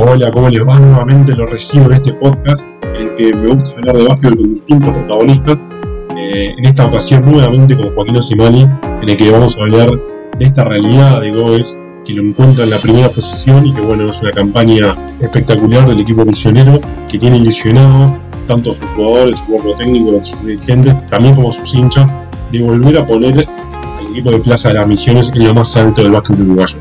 [0.00, 0.78] Hola, ¿cómo les va?
[0.78, 4.54] Nuevamente lo recibo de este podcast en el que me gusta hablar de básquetbol con
[4.54, 5.64] distintos protagonistas.
[6.16, 8.62] Eh, en esta ocasión nuevamente con Joaquín Osimani,
[9.02, 9.90] en el que vamos a hablar
[10.38, 14.06] de esta realidad de Goes que lo encuentra en la primera posición y que bueno,
[14.06, 16.80] es una campaña espectacular del equipo misionero
[17.10, 21.48] que tiene ilusionado tanto a sus jugadores, su cuerpo técnico, a sus dirigentes, también como
[21.48, 22.08] a sus hinchas,
[22.52, 23.48] de volver a poner
[23.98, 26.78] al equipo de Plaza de las Misiones en lo más alto del básquet uruguayo.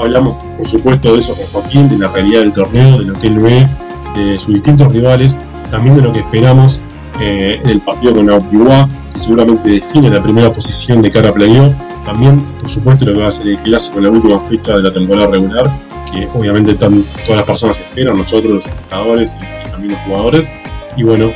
[0.00, 3.26] Hablamos, por supuesto, de eso con Joaquín, de la realidad del torneo, de lo que
[3.26, 3.66] él ve,
[4.14, 5.36] de sus distintos rivales,
[5.70, 6.80] también de lo que esperamos
[7.20, 11.74] eh, del partido con Aubioa, que seguramente define la primera posición de cara a playoff.
[12.06, 14.90] También, por supuesto, lo que va a ser el clásico la última fecha de la
[14.90, 15.64] temporada regular,
[16.10, 16.94] que obviamente todas
[17.28, 20.48] las personas esperan, nosotros los espectadores y, también los jugadores.
[20.96, 21.30] Y bueno,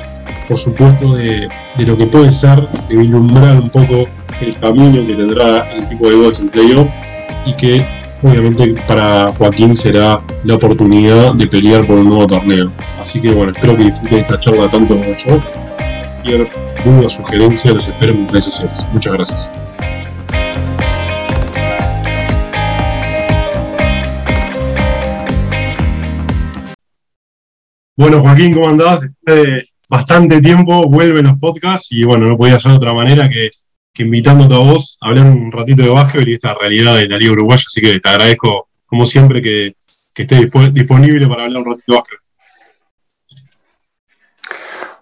[0.49, 1.49] por supuesto, de,
[1.87, 4.09] lo que puede ser, de vislumbrar un poco
[4.41, 6.89] el camino que tendrá el equipo de Gods en playoff
[7.45, 12.73] y que obviamente para Joaquín será la oportunidad de pelear por un nuevo torneo.
[12.99, 15.41] Así que bueno, espero que disfruten esta charla tanto como yo.
[16.23, 16.51] Cualquier
[16.85, 18.87] duda, sugerencia, los espero en mis redes sociales.
[18.93, 19.53] Muchas gracias.
[27.97, 29.01] Bueno, Joaquín, ¿cómo andás?
[29.03, 33.29] Después de bastante tiempo vuelven los podcasts y bueno, no podía ser de otra manera
[33.29, 33.51] que
[33.95, 37.17] que invitándote a vos a hablar un ratito de básquetbol y esta realidad de la
[37.17, 39.77] Liga Uruguaya, así que te agradezco, como siempre, que,
[40.17, 42.25] estés disponible para hablar un ratito de básquetbol.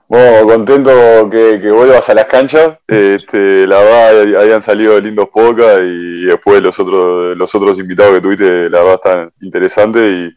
[0.08, 2.76] Bueno, contento que, vuelvas a las canchas.
[2.86, 8.20] Este, la verdad, habían salido lindos pocas y después los otros, los otros invitados que
[8.20, 10.34] tuviste, la verdad, están interesantes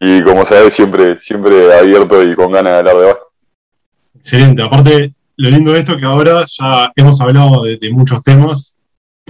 [0.00, 3.24] y, como sabes, siempre, siempre abierto y con ganas de hablar de básquet.
[4.18, 4.62] Excelente.
[4.62, 8.76] Aparte, lo lindo de esto es que ahora ya hemos hablado de, muchos temas,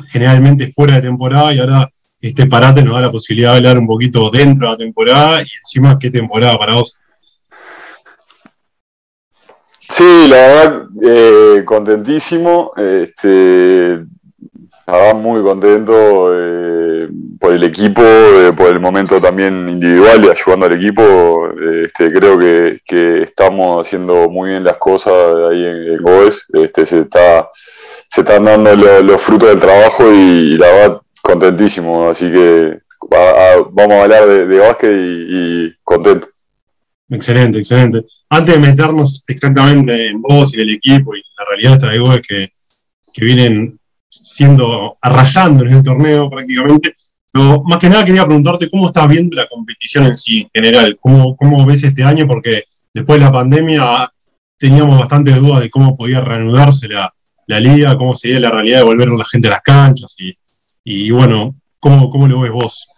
[0.08, 1.88] generalmente fuera de temporada, y ahora
[2.20, 5.46] este parate nos da la posibilidad de hablar un poquito dentro de la temporada y
[5.62, 6.98] encima qué temporada para vos.
[9.80, 12.72] Sí, la verdad, eh, contentísimo.
[12.76, 13.98] Este,
[14.92, 20.66] verdad, muy contento eh, por el equipo, eh, por el momento también individual y ayudando
[20.66, 21.50] al equipo.
[21.84, 25.12] Este, creo que, estamos haciendo muy bien las cosas
[25.50, 26.46] ahí en, Goes.
[26.54, 27.48] Este, se, está,
[28.08, 32.08] se están dando los frutos del trabajo y, la verdad, contentísimo.
[32.08, 32.78] Así que
[33.10, 36.28] vamos a hablar de, básquet y, contento.
[37.10, 38.04] Excelente, excelente.
[38.30, 42.52] Antes de meternos exactamente en vos y el equipo y la realidad de Goes que,
[43.12, 43.77] que vienen
[44.24, 46.94] siendo arrasando en el torneo prácticamente.
[47.32, 50.96] Pero más que nada quería preguntarte cómo estás viendo la competición en sí, en general.
[51.00, 52.26] ¿Cómo, cómo ves este año?
[52.26, 54.12] Porque después de la pandemia
[54.56, 57.12] teníamos bastante dudas de cómo podía reanudarse la,
[57.46, 60.14] la liga, cómo sería la realidad de volver la gente a las canchas.
[60.18, 60.36] Y,
[60.84, 62.88] y bueno, ¿cómo, ¿cómo lo ves vos?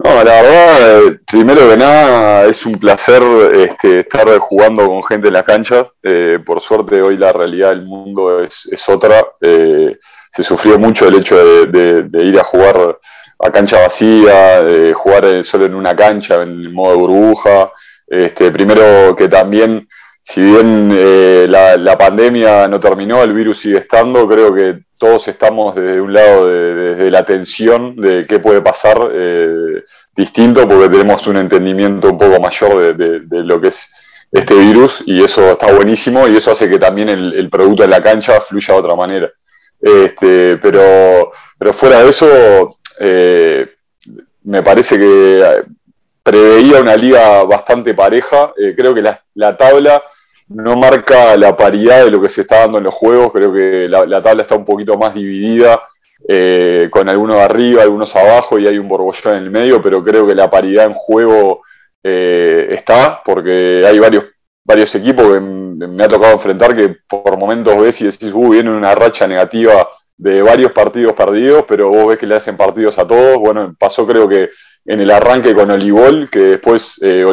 [0.00, 3.20] No, la verdad, eh, primero que nada, es un placer
[3.52, 5.90] este, estar jugando con gente en la cancha.
[6.04, 9.26] Eh, por suerte, hoy la realidad del mundo es, otra.
[9.40, 9.98] Eh,
[10.30, 12.96] se sufrió mucho el hecho de, ir a jugar
[13.40, 17.72] a cancha vacía, de jugar solo en una cancha, en modo de burbuja.
[18.06, 19.88] Este, primero que también,
[20.22, 25.74] si bien la, la pandemia no terminó, el virus sigue estando, creo que todos estamos
[25.74, 29.82] desde un lado de, la tensión de qué puede pasar eh,
[30.14, 33.90] distinto porque tenemos un entendimiento un poco mayor de, lo que es
[34.30, 38.02] este virus y eso está buenísimo y eso hace que también el, producto en la
[38.02, 39.30] cancha fluya de otra manera.
[39.80, 43.66] Este, pero, pero fuera de eso, eh,
[44.42, 45.62] me parece que
[46.22, 48.52] preveía una liga bastante pareja.
[48.58, 50.02] Eh, creo que la, la tabla
[50.50, 53.88] no marca la paridad de lo que se está dando en los juegos, creo que
[53.88, 55.80] la, tabla está un poquito más dividida,
[56.26, 60.26] eh, con algunos arriba, algunos abajo y hay un borbollón en el medio, pero creo
[60.26, 61.62] que la paridad en juego
[62.02, 64.24] eh, está, porque hay varios,
[64.64, 68.70] varios equipos que me ha tocado enfrentar que por momentos ves y decís, uh, viene
[68.70, 73.06] una racha negativa de varios partidos perdidos, pero vos ves que le hacen partidos a
[73.06, 73.38] todos.
[73.38, 74.50] Bueno, pasó creo que
[74.84, 77.24] en el arranque con Olivol, que después eh,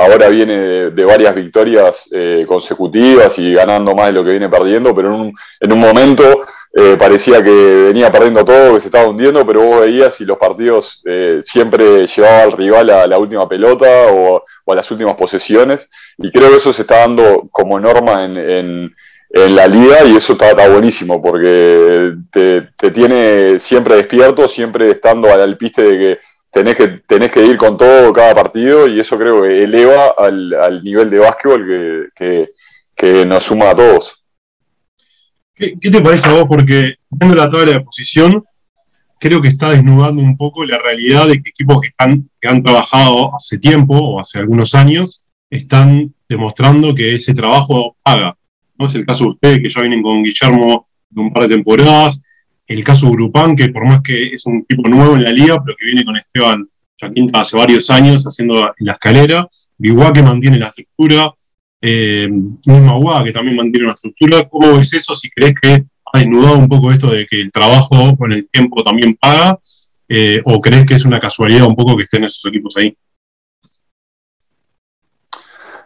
[0.00, 4.94] ahora viene de, varias victorias eh, consecutivas y ganando más de lo que viene perdiendo,
[4.94, 6.42] pero en un, en un momento
[6.72, 7.50] eh, parecía que
[7.88, 12.06] venía perdiendo todo, que se estaba hundiendo, pero vos veías y los partidos eh, siempre
[12.06, 16.56] llevaba al rival a la última pelota o, a las últimas posesiones, y creo que
[16.56, 18.94] eso se está dando como norma en, en,
[19.32, 25.40] la liga y eso está, buenísimo porque te, te, tiene siempre despierto, siempre estando al
[25.40, 26.18] alpiste de que
[26.50, 30.82] tenés que, tenés que ir con todo cada partido y eso creo que eleva al,
[30.82, 34.24] nivel de básquetbol que, nos suma a todos.
[35.54, 36.46] ¿Qué, te parece a vos?
[36.48, 38.44] Porque viendo la tabla de posición,
[39.18, 42.62] creo que está desnudando un poco la realidad de que equipos que, están, que han
[42.62, 48.36] trabajado hace tiempo o hace algunos años están demostrando que ese trabajo paga.
[48.78, 48.86] ¿no?
[48.86, 52.20] Es el caso de ustedes, que ya vienen con Guillermo de un par de temporadas,
[52.70, 55.76] el caso Grupán, que por más que es un tipo nuevo en la liga, pero
[55.76, 59.46] que viene con Esteban Chaquinta hace varios años haciendo la escalera,
[59.76, 61.32] Biguá que mantiene la estructura,
[61.80, 64.46] eh, misma que también mantiene una estructura.
[64.48, 68.14] ¿Cómo ves eso si crees que ha desnudado un poco esto de que el trabajo
[68.16, 69.58] con el tiempo también paga?
[70.06, 72.94] Eh, ¿O crees que es una casualidad un poco que estén esos equipos ahí?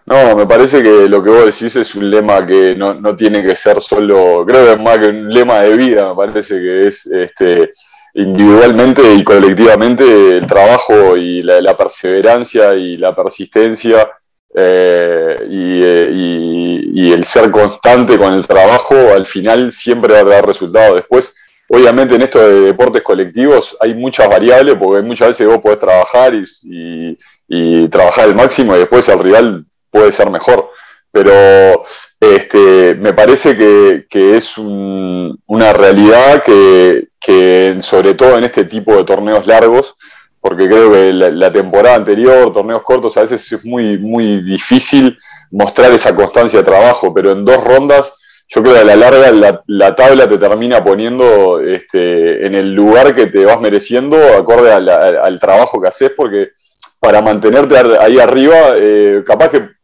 [0.07, 3.57] No, me parece que lo que vos decís es un lema que no, tiene que
[3.57, 7.07] ser solo, creo que es más que un lema de vida, me parece que es
[7.07, 7.73] este,
[8.13, 14.07] individualmente y colectivamente el trabajo y la, perseverancia y la persistencia
[14.55, 20.47] eh, eh, y, el ser constante con el trabajo al final siempre va a dar
[20.47, 20.97] resultados.
[20.97, 21.35] Después,
[21.69, 26.35] obviamente en esto de deportes colectivos hay muchas variables porque muchas veces vos podés trabajar
[26.35, 27.17] y,
[27.49, 30.71] y trabajar al máximo y después el rival puede ser mejor.
[31.13, 31.85] Pero
[32.19, 39.47] este, me parece que, es una realidad que, sobre todo en este tipo de torneos
[39.47, 39.95] largos,
[40.41, 45.17] porque creo que la, temporada anterior, torneos cortos, a veces es muy, muy difícil
[45.53, 48.13] mostrar esa constancia de trabajo, pero en dos rondas,
[48.49, 53.15] yo creo que a la larga la, tabla te termina poniendo este, en el lugar
[53.15, 56.51] que te vas mereciendo, acorde al trabajo que haces, porque
[56.99, 59.75] para mantenerte ahí arriba, eh, capaz que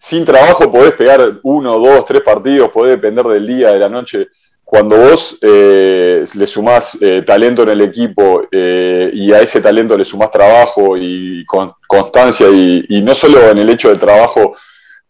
[0.00, 4.28] sin trabajo podés pegar uno, dos, tres partidos, podés depender del día, de la noche.
[4.64, 9.98] Cuando vos eh, le sumás eh, talento en el equipo eh, y a ese talento
[9.98, 14.56] le sumás trabajo y constancia, y, no solo en el hecho del trabajo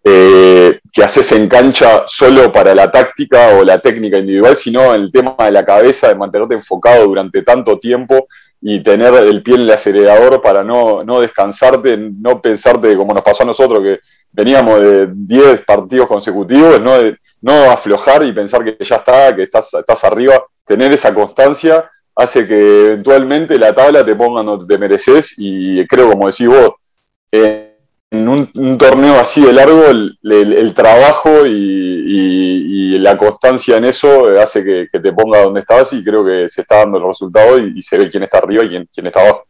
[0.02, 5.12] que haces en cancha solo para la táctica o la técnica individual, sino en el
[5.12, 8.26] tema de la cabeza, de mantenerte enfocado durante tanto tiempo
[8.60, 13.22] y tener el pie en el acelerador para no, no descansarte, no pensarte como nos
[13.22, 14.00] pasó a nosotros, que
[14.32, 16.92] veníamos de 10 partidos consecutivos, no,
[17.40, 22.46] no aflojar y pensar que ya está, que estás, estás arriba, tener esa constancia hace
[22.46, 26.74] que eventualmente la tabla te ponga donde te mereces y creo, como decís vos,
[28.10, 35.00] en un, torneo así de largo, el, trabajo y, la constancia en eso hace que,
[35.00, 38.10] te ponga donde estás y creo que se está dando el resultado y, se ve
[38.10, 39.46] quién está arriba y quién, está abajo.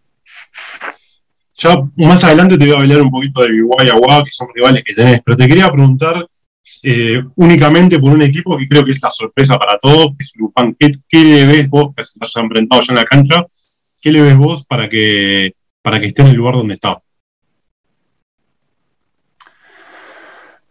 [1.57, 4.49] Ya más adelante te voy a hablar un poquito de Biguay y Agua, que son
[4.55, 6.27] rivales que tenés, pero te quería preguntar
[6.83, 10.33] eh, únicamente por un equipo que creo que es la sorpresa para todos, que es
[10.37, 10.77] Lupán.
[10.79, 13.45] ¿Qué, le ves vos, que se has enfrentado ya en la cancha?
[14.01, 17.01] ¿Qué le ves vos para que, para que esté en el lugar donde está?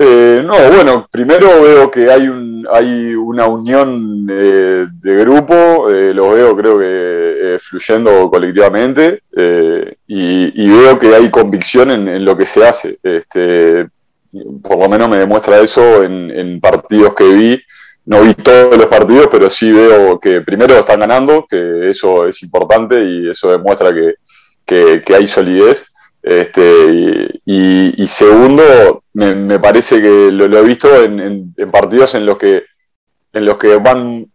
[0.01, 6.13] Eh, no, bueno, primero veo que hay, un, hay una unión eh, de grupo, eh,
[6.13, 9.24] lo veo creo que fluyendo colectivamente
[10.07, 12.98] y, veo que hay convicción en, lo que se hace.
[13.04, 13.90] Este,
[14.63, 17.62] por lo menos me demuestra eso en, partidos que vi.
[18.06, 22.42] No vi todos los partidos, pero sí veo que primero están ganando, que eso es
[22.42, 23.92] importante y eso demuestra
[24.66, 25.88] que hay solidez.
[26.21, 32.63] Este, y, segundo, me, parece que lo, he visto en, partidos en los que
[33.31, 34.25] en los que van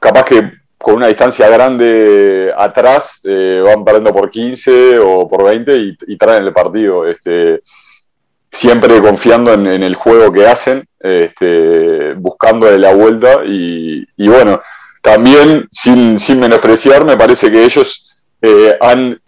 [0.00, 5.94] capaz que con una distancia grande atrás eh, van perdiendo por 15 o por 20
[6.06, 7.06] y, traen el partido.
[7.06, 7.60] Este,
[8.50, 14.60] siempre confiando en, el juego que hacen, este, buscando la vuelta y, bueno,
[15.02, 19.20] también sin, sin menospreciar, me parece que ellos eh, han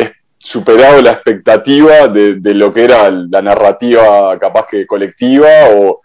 [0.44, 6.00] superado la expectativa de, lo que era la narrativa capaz que colectiva o,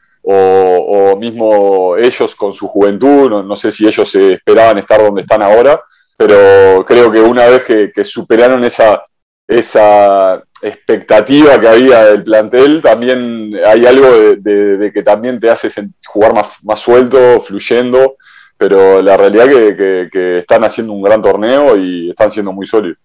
[1.20, 5.82] mismo ellos con su juventud, no, sé si ellos esperaban estar donde están ahora,
[6.16, 9.04] pero creo que una vez que, superaron esa,
[9.46, 15.70] esa expectativa que había del plantel, también hay algo de, que también te hace
[16.06, 18.16] jugar más, más suelto, fluyendo,
[18.58, 23.00] pero la realidad que, que están haciendo un gran torneo y están siendo muy sólidos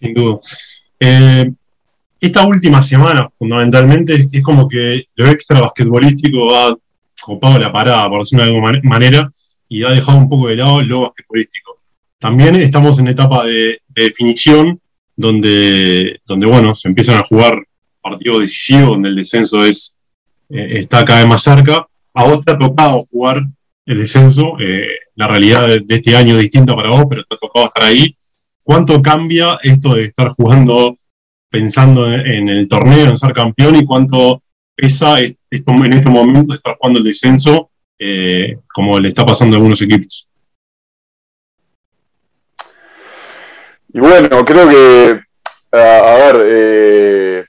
[0.00, 0.38] sin duda.
[1.00, 1.50] Eh,
[2.20, 6.76] esta última semana, fundamentalmente, es como que lo extra basquetbolístico ha
[7.22, 9.30] copado la parada, por decirlo de alguna manera,
[9.68, 11.78] y ha dejado un poco de lado lo basquetbolístico.
[12.18, 14.80] También estamos en etapa de, definición,
[15.16, 17.62] donde, donde, bueno, se empiezan a jugar
[18.00, 19.96] partidos decisivos, donde el descenso es,
[20.48, 21.86] eh, está cada vez más cerca.
[22.14, 23.44] A vos te ha tocado jugar
[23.86, 27.34] el descenso, eh, la realidad de, de, este año es distinta para vos, pero te
[27.34, 28.16] ha tocado estar ahí
[28.68, 30.94] ¿Cuánto cambia esto de estar jugando
[31.50, 34.42] pensando en el torneo, en ser campeón, y cuánto
[34.76, 39.80] pesa en este momento estar jugando el descenso, eh, como le está pasando a algunos
[39.80, 40.28] equipos?
[43.94, 45.18] Y bueno, creo que,
[45.72, 47.44] a, ver, eh,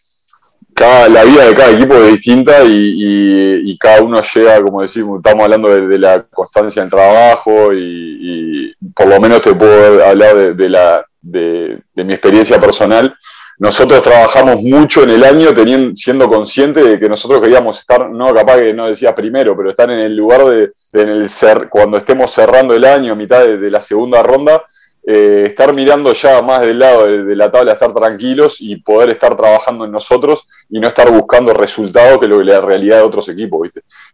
[1.10, 5.68] la vida de cada equipo es distinta y, cada uno llega, como decimos, estamos hablando
[5.70, 11.82] de, la constancia en trabajo y, por lo menos te puedo hablar de, la, de,
[11.96, 13.16] mi experiencia personal.
[13.58, 18.34] Nosotros trabajamos mucho en el año teniendo, siendo conscientes de que nosotros queríamos estar, no
[18.34, 22.74] capaz que no decías primero, pero estar en el lugar de, ser, cuando estemos cerrando
[22.74, 24.64] el año, mitad de la segunda ronda,
[25.12, 29.36] eh, estar mirando ya más del lado de, la tabla, estar tranquilos y poder estar
[29.36, 33.70] trabajando en nosotros y no estar buscando resultados que lo la realidad de otros equipos.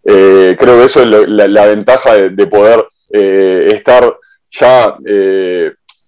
[0.05, 4.15] Eh, creo que eso es la, ventaja de, poder eh, estar
[4.51, 4.95] ya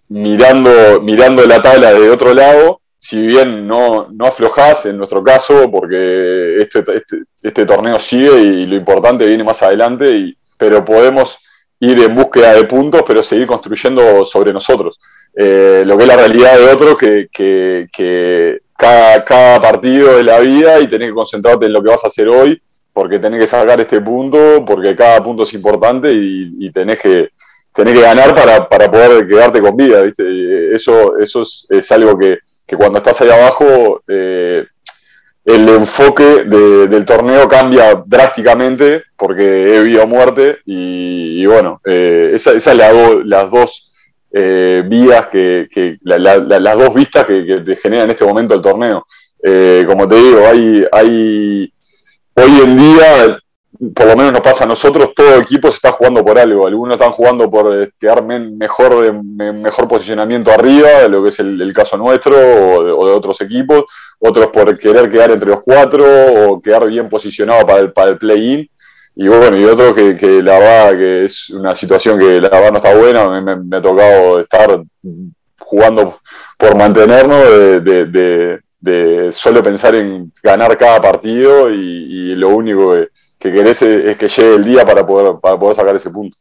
[0.08, 5.70] mirando, mirando la tabla de otro lado, si bien no, no aflojás en nuestro caso,
[5.70, 11.38] porque este, este, este torneo sigue y lo importante viene más adelante, y, pero podemos
[11.80, 14.98] ir en búsqueda de puntos, pero seguir construyendo sobre nosotros.
[15.34, 20.40] Eh, lo que es la realidad de otros, que, que, cada, cada, partido es la
[20.40, 22.60] vida y tenés que concentrarte en lo que vas a hacer hoy,
[22.92, 27.30] porque tenés que sacar este punto, porque cada punto es importante y, tenés, que,
[27.78, 30.02] tenés que ganar para, para, poder quedarte con vida.
[30.02, 30.74] ¿viste?
[30.74, 32.38] Eso, eso es, algo que,
[32.76, 34.02] cuando estás ahí abajo...
[34.08, 34.66] Eh,
[35.44, 42.74] el enfoque del torneo cambia drásticamente porque he vida muerte y, bueno, eh, esa, esa
[42.74, 43.94] las dos
[44.30, 45.66] eh, vías que,
[46.02, 49.06] las dos vistas que, te genera en este momento el torneo.
[49.42, 51.72] Eh, como te digo, hay, hay
[52.34, 53.38] hoy en día
[53.94, 56.66] por lo menos nos pasa a nosotros, todo equipo se está jugando por algo.
[56.66, 61.96] Algunos están jugando por eh, quedar mejor, mejor posicionamiento arriba, lo que es el, caso
[61.96, 63.84] nuestro o de, otros equipos.
[64.18, 68.18] Otros por querer quedar entre los cuatro o quedar bien posicionado para el, para el
[68.18, 68.68] play-in.
[69.14, 72.72] Y bueno, y otros que, que, la verdad que es una situación que la verdad
[72.72, 73.40] no está buena.
[73.40, 74.82] Me, me, ha tocado estar
[75.60, 76.18] jugando
[76.56, 83.08] por mantenernos, de, de, solo pensar en ganar cada partido y lo único que
[83.38, 86.36] que querés es que llegue el día para poder, para poder sacar ese punto.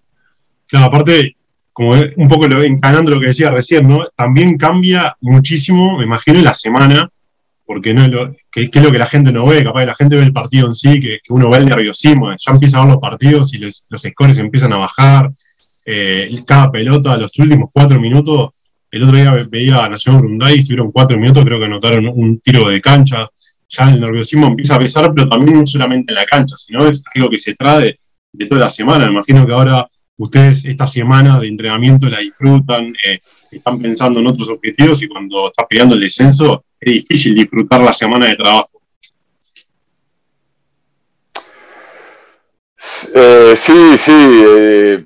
[0.68, 1.36] Claro, aparte,
[1.74, 4.08] como un poco lo, encanando lo que decía recién, ¿no?
[4.16, 7.10] También cambia muchísimo, me imagino, la semana,
[7.66, 9.96] porque no es lo, que, es lo que la gente no ve, capaz que la
[9.96, 12.94] gente ve el partido en sí, que, uno ve el nerviosismo, ya empieza a ver
[12.94, 15.30] los partidos y los, los scores empiezan a bajar,
[15.86, 20.92] eh, cada pelota, los últimos cuatro minutos, el otro día veía a Nacional Brunday, estuvieron
[20.92, 23.30] cuatro minutos, creo que anotaron un tiro de cancha,
[23.70, 27.04] ya el nerviosismo empieza a pesar, pero también no solamente en la cancha, sino es
[27.14, 27.98] algo que se trae
[28.32, 29.06] de toda la semana.
[29.06, 33.20] Me imagino que ahora ustedes esta semana de entrenamiento la disfrutan, eh,
[33.52, 37.94] están pensando en otros objetivos y cuando estás peleando el descenso es difícil disfrutar la
[37.94, 38.82] semana de trabajo.
[43.16, 45.06] Eh, sí, sí, eh,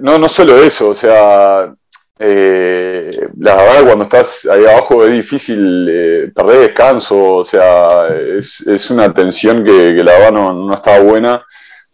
[0.00, 1.74] no, no solo eso, o sea,
[2.22, 8.90] eh, la verdad, cuando estás ahí abajo es difícil eh, perder descanso, o sea, es,
[8.90, 11.42] una tensión que, la verdad no, está buena.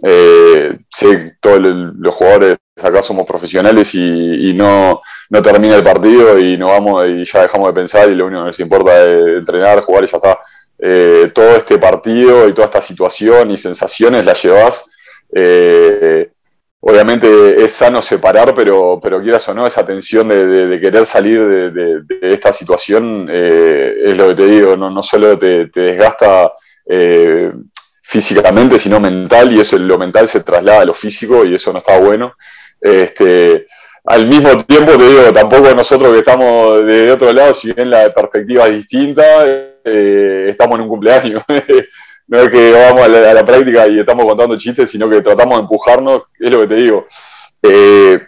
[0.03, 6.39] Eh, sé que todos los jugadores acá somos profesionales y, no, no, termina el partido
[6.41, 9.25] y no vamos y ya dejamos de pensar y lo único que nos importa es
[9.39, 10.39] entrenar, jugar y ya está.
[10.79, 14.85] Eh, todo este partido y toda esta situación y sensaciones las llevas
[16.89, 22.03] obviamente es sano separar, pero, pero quieras o no, esa tensión de, querer salir de,
[22.23, 26.53] esta situación eh, es lo que te digo, no, no solo te, desgasta
[26.89, 27.51] eh,
[28.03, 31.81] físicamente, sino mental, y eso lo mental se traslada a lo físico y eso no
[31.81, 32.35] está bueno.
[32.81, 33.67] Este,
[34.05, 38.15] al mismo tiempo te digo, tampoco nosotros que estamos de otro lado, si bien la
[38.15, 41.43] perspectiva es distinta, eh, estamos en un cumpleaños.
[42.29, 45.63] no es que vamos a la, práctica y estamos contando chistes, sino que tratamos de
[45.63, 47.07] empujarnos, es lo que te digo.
[47.63, 48.19] Eh,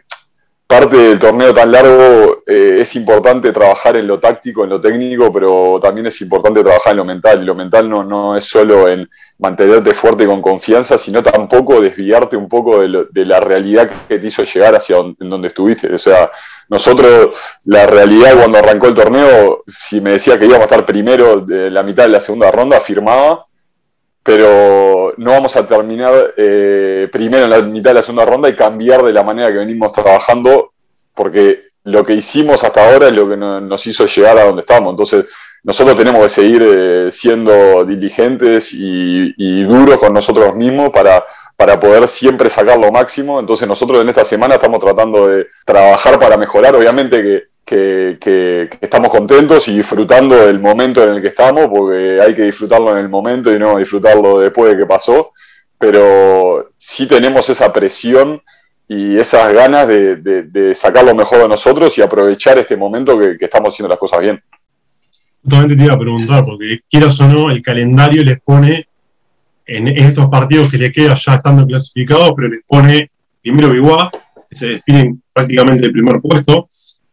[0.69, 5.33] parte del torneo tan largo eh, es importante trabajar en lo táctico, en lo técnico,
[5.33, 7.43] pero también es importante trabajar en lo mental.
[7.43, 12.37] Y lo mental no, no es solo en mantenerte fuerte con confianza, sino tampoco desviarte
[12.37, 15.93] un poco de, la realidad que te hizo llegar hacia donde, estuviste.
[15.93, 16.31] O sea,
[16.69, 17.31] nosotros,
[17.65, 21.71] la realidad cuando arrancó el torneo, si me decía que íbamos a estar primero de
[21.71, 23.48] la mitad de la segunda ronda, firmaba
[24.29, 28.55] pero no vamos a terminar eh, primero en la mitad de la segunda ronda y
[28.55, 30.75] cambiar de la manera que venimos trabajando,
[31.15, 34.91] porque lo que hicimos hasta ahora es lo que nos hizo llegar a donde estamos.
[34.91, 35.25] Entonces,
[35.63, 41.25] nosotros tenemos que seguir eh, siendo diligentes y, duros con nosotros mismos para,
[41.57, 43.41] para poder siempre sacar lo máximo.
[43.41, 46.77] Entonces, nosotros en esta semana estamos tratando de trabajar para mejorar.
[46.77, 52.35] Obviamente que que, estamos contentos y disfrutando del momento en el que estamos, porque hay
[52.35, 55.33] que disfrutarlo en el momento y no disfrutarlo después de que pasó,
[55.79, 58.41] pero sí tenemos esa presión
[58.89, 63.75] y esas ganas de, sacar lo mejor de nosotros y aprovechar este momento que, estamos
[63.75, 64.43] haciendo las cosas bien.
[65.43, 68.87] Justamente te iba a preguntar, porque quieras o no, el calendario les pone
[69.67, 73.11] en estos partidos que le queda ya estando clasificados, pero les pone
[73.43, 74.11] primero Biguá,
[74.49, 76.69] que se despiden prácticamente del primer puesto,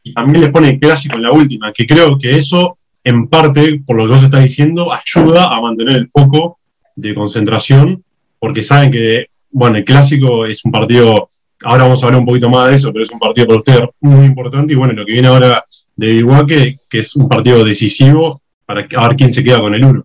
[0.06, 3.98] y también les pone clásico en la última, que creo que eso, en parte, por
[3.98, 6.60] lo que vos está diciendo, ayuda a mantener el foco
[6.96, 8.02] de concentración,
[8.40, 11.28] porque saben que, bueno, el clásico es un partido
[11.64, 13.90] Ahora vamos a hablar un poquito más de eso, pero es un partido para ustedes
[14.02, 14.74] muy importante.
[14.74, 15.64] Y bueno, lo que viene ahora
[15.96, 20.04] de Iguaque, que es un partido decisivo para ver quién se queda con el 1.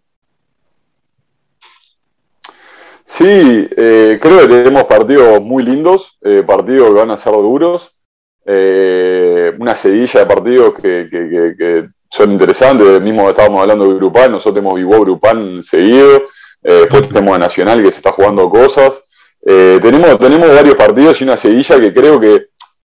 [3.04, 7.92] Sí, eh, creo que tenemos partidos muy lindos, eh, partidos que van a ser duros,
[8.44, 13.00] eh, una sedilla de partidos que, son interesantes.
[13.00, 16.22] Mismo estábamos hablando de Grupal, nosotros tenemos Vivo Grupal seguido,
[16.60, 19.02] después tenemos a Nacional que se está jugando cosas.
[19.42, 22.48] Eh, tenemos, tenemos varios partidos y una seguilla que creo que,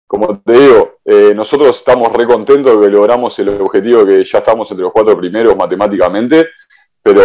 [0.08, 4.40] como te digo, eh, nosotros estamos re contentos de que logramos el objetivo que ya
[4.40, 6.48] estamos entre los cuatro primeros matemáticamente,
[7.04, 7.22] pero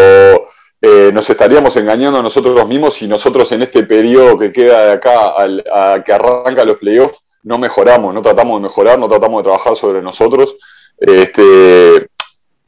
[0.81, 4.93] eh, nos estaríamos engañando a nosotros mismos si nosotros en este periodo que queda de
[4.93, 9.41] acá al, a que arranca los playoffs no mejoramos, no tratamos de mejorar, no tratamos
[9.41, 10.57] de trabajar sobre nosotros.
[10.99, 12.09] Este,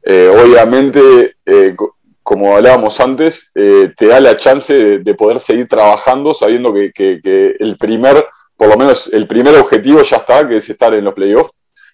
[0.04, 1.36] obviamente,
[2.26, 7.76] como hablábamos antes, eh, te da la chance de, poder seguir trabajando sabiendo que, el
[7.76, 11.52] primer, por lo menos el primer objetivo ya está, que es estar en los playoffs,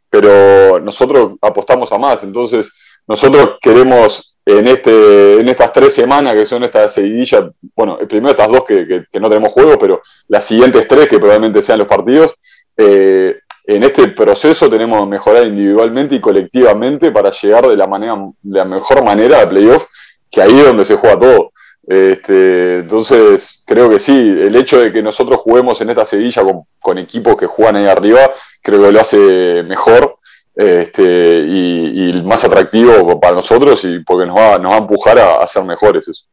[0.08, 2.72] pero nosotros apostamos a más, entonces
[3.06, 7.44] nosotros queremos en, este, en estas tres semanas que son estas seguidillas,
[7.76, 11.78] bueno, primero estas dos que, no tenemos juego, pero las siguientes tres que probablemente sean
[11.78, 12.32] los partidos,
[12.76, 18.16] eh, en este proceso tenemos que mejorar individualmente y colectivamente para llegar de la, manera,
[18.42, 19.86] de la mejor manera a playoff
[20.30, 21.52] que ahí es donde se juega todo.
[21.86, 26.42] Este, entonces, creo que sí, el hecho de que nosotros juguemos en esta Sevilla
[26.80, 28.30] con, equipos que juegan ahí arriba,
[28.62, 30.14] creo que lo hace mejor
[30.54, 35.46] este, y, más atractivo para nosotros y porque nos va, nos va a empujar a,
[35.46, 36.08] ser mejores.
[36.08, 36.24] Eso.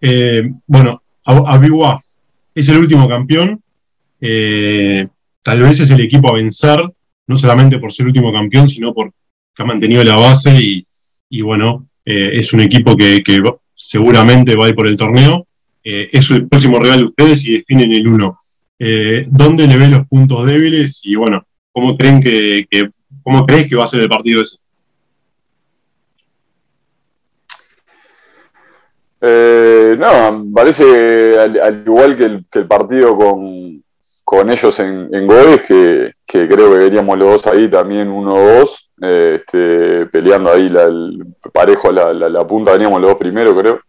[0.00, 2.00] Eh, bueno, Abiwa
[2.54, 3.62] es el último campeón.
[4.20, 5.06] Eh,
[5.42, 6.80] tal vez es el equipo a vencer,
[7.26, 9.14] no solamente por ser último campeón, sino porque
[9.58, 10.86] ha mantenido la base y,
[11.28, 13.22] y bueno, eh, es un equipo que,
[13.72, 15.46] seguramente va a ir por el torneo.
[15.82, 18.38] Eh, es el próximo rival de ustedes y definen el 1.
[18.80, 21.00] Eh, ¿Dónde le ven los puntos débiles?
[21.04, 22.66] Y bueno, ¿cómo creen que,
[23.22, 24.56] cómo crees que va a ser el partido ese?
[29.98, 33.84] no, parece al, igual que el, partido con,
[34.50, 40.52] ellos en, en Goes, que, creo que veríamos los dos ahí también 1-2, este, peleando
[40.52, 43.80] ahí la, el parejo la, la, punta, veníamos los dos primero, creo.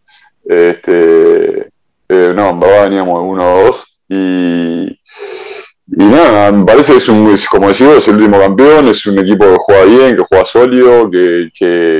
[0.43, 1.69] Este,
[2.09, 3.97] eh, no, en verdad veníamos uno o dos.
[4.09, 9.05] Y, y nada, me parece que es, un, como decía, es el último campeón, es
[9.05, 11.49] un equipo que juega bien, que juega sólido, que,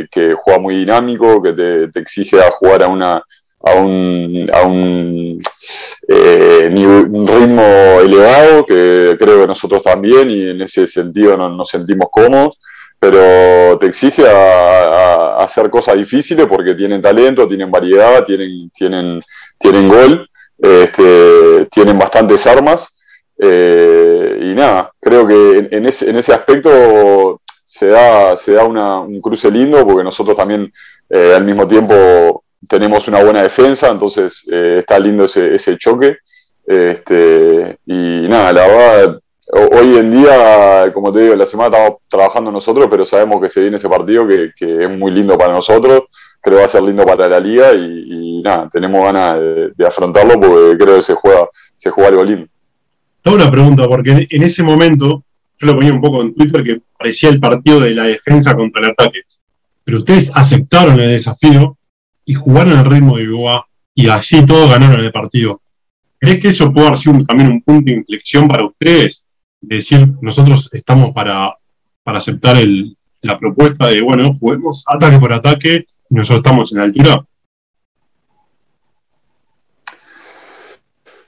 [0.10, 3.24] que, juega muy dinámico, que te, te, exige a jugar a una
[3.64, 4.62] a un, a
[6.08, 7.64] eh, un, ritmo
[8.02, 12.60] elevado, que creo que nosotros también, y en ese sentido nos sentimos cómodos
[13.02, 19.20] pero te exige a, hacer cosas difíciles porque tienen talento, tienen variedad, tienen, tienen,
[19.58, 22.96] tienen gol, este, tienen bastantes armas.
[23.40, 29.20] Eh, y nada, creo que en, ese, en ese aspecto se da, se da un
[29.20, 30.72] cruce lindo porque nosotros también
[31.10, 36.18] eh, al mismo tiempo tenemos una buena defensa, entonces eh, está lindo ese, ese choque.
[36.66, 39.20] Este, y nada, la verdad,
[39.52, 43.62] hoy en día, como te digo, la semana estamos trabajando nosotros, pero sabemos que se
[43.62, 46.04] viene ese partido que, es muy lindo para nosotros,
[46.40, 49.40] creo que va a ser lindo para la liga y, nada, tenemos ganas
[49.76, 51.48] de, afrontarlo porque creo que se juega,
[51.78, 52.48] se juega algo lindo.
[53.22, 55.24] Tengo una pregunta, porque en ese momento,
[55.60, 58.82] yo lo ponía un poco en Twitter, que parecía el partido de la defensa contra
[58.82, 59.22] el ataque,
[59.84, 61.78] pero ustedes aceptaron el desafío
[62.26, 65.62] y jugaron al ritmo de Boa y así todos ganaron el partido.
[66.20, 69.28] ¿Crees que eso puede haber sido también un punto de inflexión para ustedes?
[69.62, 71.56] decir, nosotros estamos para,
[72.04, 72.58] aceptar
[73.22, 77.26] la propuesta de, bueno, juguemos ataque por ataque y nosotros estamos en la altura?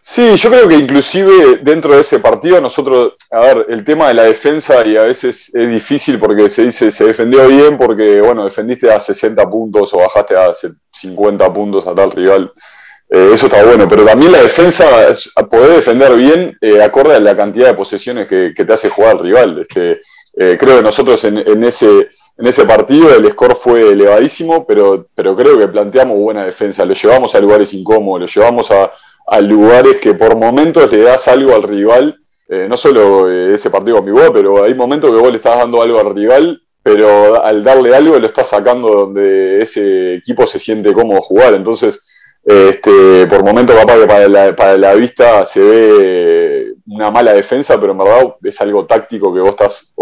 [0.05, 4.13] Sí, yo creo que inclusive dentro de ese partido nosotros, a ver, el tema de
[4.13, 8.43] la defensa y a veces es difícil porque se dice, se defendió bien porque, bueno,
[8.43, 10.51] defendiste a 60 puntos o bajaste a
[10.91, 12.51] 50 puntos a tal rival.
[13.09, 14.85] Eh, eso está bueno, pero también la defensa,
[15.49, 19.19] poder defender bien, eh, acorde a la cantidad de posesiones que, te hace jugar el
[19.19, 19.61] rival.
[19.61, 20.01] Este,
[20.35, 21.87] eh, creo que nosotros en, ese,
[22.37, 26.83] en ese partido el score fue elevadísimo, pero, pero creo que planteamos buena defensa.
[26.83, 28.91] Lo llevamos a lugares incómodos, lo llevamos a,
[29.41, 33.97] lugares que por momentos le das algo al rival eh, no solo eh, ese partido
[33.97, 37.43] con mi voz, pero hay momentos que vos le estás dando algo al rival, pero
[37.43, 41.53] al darle algo lo estás sacando donde ese equipo se siente cómodo jugar.
[41.53, 42.01] Entonces,
[42.43, 47.79] este, por momentos capaz que para la, para la vista se ve una mala defensa,
[47.79, 49.93] pero en verdad es algo táctico que vos estás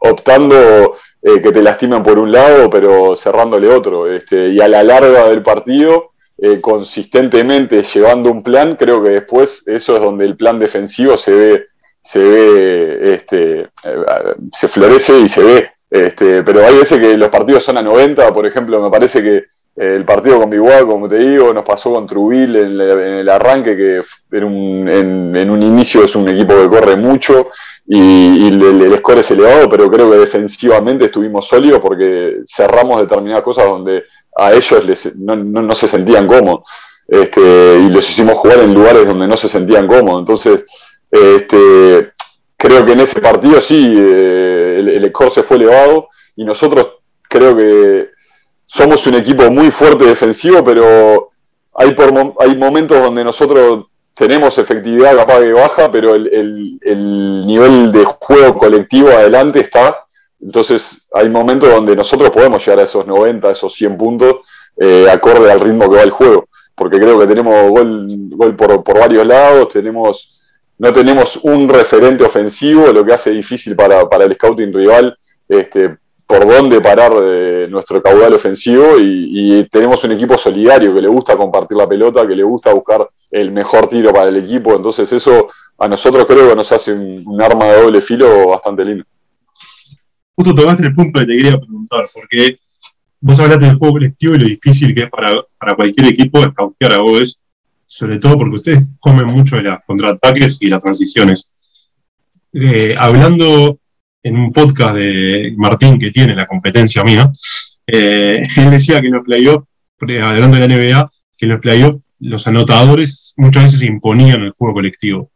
[0.00, 4.10] optando eh, que te lastimen por un lado, pero cerrándole otro.
[4.10, 9.66] Este, y a la larga del partido, eh, consistentemente llevando un plan, creo que después
[9.66, 11.66] eso es donde el plan defensivo se ve,
[12.00, 14.04] se ve, este, eh,
[14.52, 15.70] se florece y se ve.
[15.90, 19.44] Este, pero hay veces que los partidos son a 90, por ejemplo, me parece que
[19.74, 24.02] el partido con Biguá, como te digo, nos pasó con Trubil en, el arranque, que
[24.36, 27.50] en un, en un inicio es un equipo que corre mucho
[27.90, 33.64] y, el, score es elevado, pero creo que defensivamente estuvimos sólidos porque cerramos determinadas cosas
[33.64, 34.04] donde
[34.36, 36.68] a ellos les, no, se sentían cómodos.
[37.06, 40.18] Este, y los hicimos jugar en lugares donde no se sentían cómodos.
[40.18, 40.64] Entonces,
[41.10, 42.12] este,
[42.58, 46.98] creo que en ese partido sí, eh, el, el score se fue elevado y nosotros
[47.22, 48.10] creo que
[48.66, 51.30] somos un equipo muy fuerte defensivo, pero
[51.74, 53.86] hay, por, hay momentos donde nosotros
[54.18, 56.78] tenemos efectividad capaz de baja, pero el,
[57.46, 60.04] nivel de juego colectivo adelante está.
[60.40, 64.34] Entonces hay momentos donde nosotros podemos llegar a esos 90, esos 100 puntos,
[64.76, 66.48] eh, acorde al ritmo que va el juego.
[66.74, 70.36] Porque creo que tenemos gol, gol por, varios lados, tenemos,
[70.78, 75.16] no tenemos un referente ofensivo, lo que hace difícil para, para el scouting rival
[75.48, 75.96] este,
[76.28, 81.36] por dónde parar eh, nuestro caudal ofensivo y, tenemos un equipo solidario que le gusta
[81.38, 85.48] compartir la pelota, que le gusta buscar el mejor tiro para el equipo, entonces eso
[85.78, 89.04] a nosotros creo que nos hace un, arma de doble filo bastante lindo.
[90.36, 92.58] Justo tocaste el punto que te quería preguntar, porque
[93.20, 96.98] vos hablaste del juego colectivo y lo difícil que es para, cualquier equipo escautear a
[96.98, 97.40] vos,
[97.86, 101.54] sobre todo porque ustedes comen mucho de los contraataques y las transiciones.
[102.52, 103.78] Eh, hablando
[104.22, 107.30] en un podcast de Martín que tiene la competencia mía,
[107.86, 109.66] eh, él decía que en los playoffs,
[110.00, 114.74] hablando de la NBA, que en los playoffs los anotadores muchas veces imponían el juego
[114.74, 115.30] colectivo.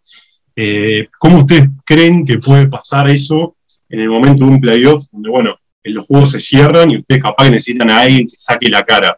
[0.54, 3.56] Eh, ¿Cómo ustedes creen que puede pasar eso
[3.88, 7.44] en el momento de un playoff donde, bueno, los juegos se cierran y ustedes capaz
[7.44, 9.16] que necesitan a alguien que saque la cara?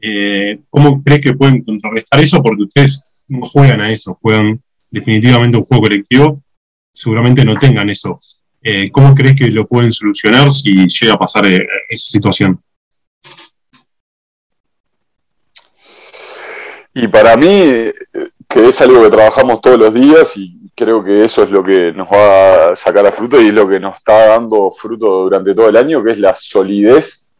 [0.00, 2.42] Eh, ¿Cómo crees que pueden contrarrestar eso?
[2.42, 6.42] Porque ustedes no juegan a eso, juegan definitivamente un juego colectivo,
[6.92, 8.18] seguramente no tengan eso.
[8.62, 12.60] Eh, ¿Cómo crees que lo pueden solucionar si llega a pasar eh, esa situación?
[16.94, 17.92] Y para mí,
[18.48, 21.92] que es algo que trabajamos todos los días y creo que eso es lo que
[21.92, 25.54] nos va a sacar a fruto y es lo que nos está dando fruto durante
[25.54, 27.32] todo el año, que es la solidez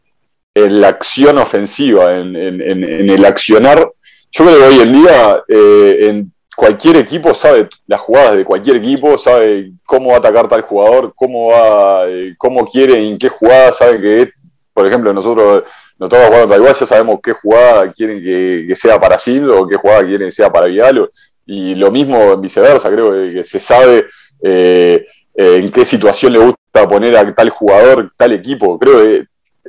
[0.53, 3.91] en la acción ofensiva, en, el accionar.
[4.31, 8.75] Yo creo que hoy en día, eh, en cualquier equipo sabe las jugadas de cualquier
[8.75, 13.29] equipo, sabe cómo va a atacar tal jugador, cómo va, eh, cómo quiere, en qué
[13.29, 14.31] jugada, sabe que,
[14.73, 15.63] por ejemplo, nosotros
[15.97, 19.77] nos toca jugar contra ya sabemos qué jugada quieren que, sea para Sil o qué
[19.77, 21.09] jugada quieren que sea para Vialo,
[21.45, 24.07] y lo mismo viceversa, creo que, se sabe
[24.43, 29.25] eh, en qué situación le gusta poner a tal jugador, tal equipo, creo que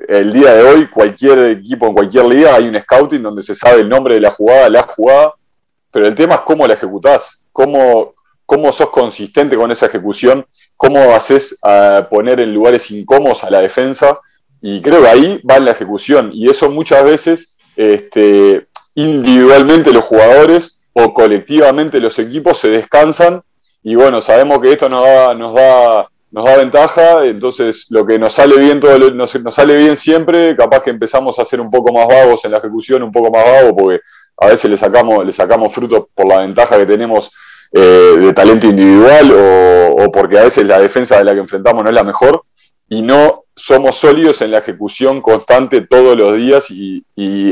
[0.09, 3.83] el día de hoy cualquier equipo en cualquier liga hay un scouting donde se sabe
[3.83, 5.35] el nombre de la jugada, la jugada,
[5.91, 8.15] pero el tema es cómo la ejecutás, cómo,
[8.47, 13.61] cómo sos consistente con esa ejecución, cómo haces a poner en lugares incómodos a la
[13.61, 14.21] defensa,
[14.61, 20.05] y creo que ahí va en la ejecución, y eso muchas veces este, individualmente los
[20.05, 23.43] jugadores o colectivamente los equipos se descansan,
[23.83, 28.19] y bueno, sabemos que esto nos da, nos da, nos da ventaja, entonces lo que
[28.19, 31.71] nos sale bien todo nos, nos sale bien siempre, capaz que empezamos a ser un
[31.71, 34.01] poco más vagos en la ejecución, un poco más vagos, porque
[34.41, 37.31] a veces le sacamos, le sacamos frutos por la ventaja que tenemos
[37.73, 41.91] eh, de talento individual o, porque a veces la defensa de la que enfrentamos no
[41.91, 42.43] es la mejor
[42.89, 47.05] y no somos sólidos en la ejecución constante todos los días y,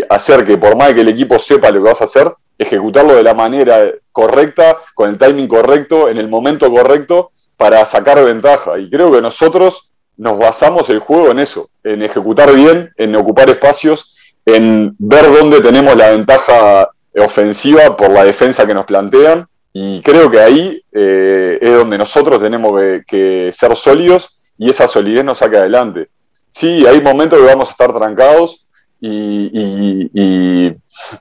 [0.09, 3.23] hacer que por más que el equipo sepa lo que vas a hacer, ejecutarlo de
[3.23, 8.79] la manera correcta, con el timing correcto, en el momento correcto, para sacar ventaja.
[8.79, 13.51] Y creo que nosotros nos basamos el juego en eso, en ejecutar bien, en ocupar
[13.51, 14.15] espacios
[14.55, 19.47] en ver dónde tenemos la ventaja ofensiva por la defensa que nos plantean.
[19.73, 25.25] Y creo que ahí eh, es donde nosotros tenemos que, ser sólidos y esa solidez
[25.25, 26.09] nos saca adelante.
[26.53, 28.67] Sí, hay momentos que vamos a estar trancados
[29.01, 30.71] y,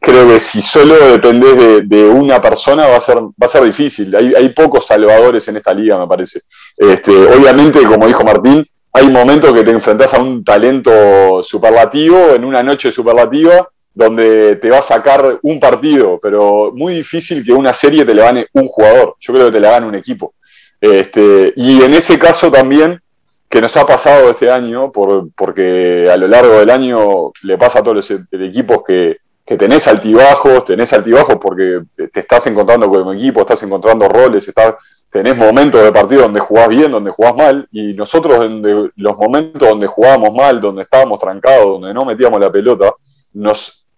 [0.02, 4.16] creo que si solo dependés de, una persona va a ser, va a ser difícil.
[4.16, 6.42] Hay, hay pocos salvadores en esta liga, me parece.
[6.78, 8.66] Este, obviamente, como dijo Martín,
[8.98, 14.72] hay momentos que te enfrentas a un talento superlativo en una noche superlativa donde te
[14.72, 18.66] va a sacar un partido, pero muy difícil que una serie te le gane un
[18.66, 19.16] jugador.
[19.20, 20.34] Yo creo que te la gane un equipo.
[20.82, 23.00] Este, y en ese caso también,
[23.48, 27.80] que nos ha pasado este año, por, porque a lo largo del año le pasa
[27.80, 31.82] a todos los e-, equipos que, que tenés altibajos, tenés altibajos porque
[32.12, 34.52] te estás encontrando con el equipo, estás encontrando roles,
[35.10, 39.70] tenés momentos de partido donde jugás bien, donde jugás mal, y nosotros en los momentos
[39.70, 42.92] donde jugábamos mal, donde estábamos trancados, donde no metíamos la pelota,
[43.32, 43.90] nos,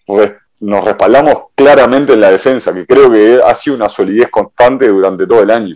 [0.59, 5.25] nos respaldamos claramente en la defensa, que creo que ha sido una solidez constante durante
[5.25, 5.75] todo el año.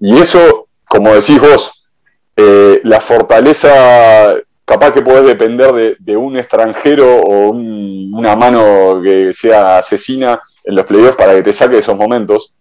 [0.00, 1.88] Y eso, como decís vos,
[2.34, 4.34] eh, la fortaleza,
[4.68, 10.84] capaz que podés depender de, un extranjero o una mano que sea asesina en los
[10.84, 12.52] playoffs para que te saque esos momentos.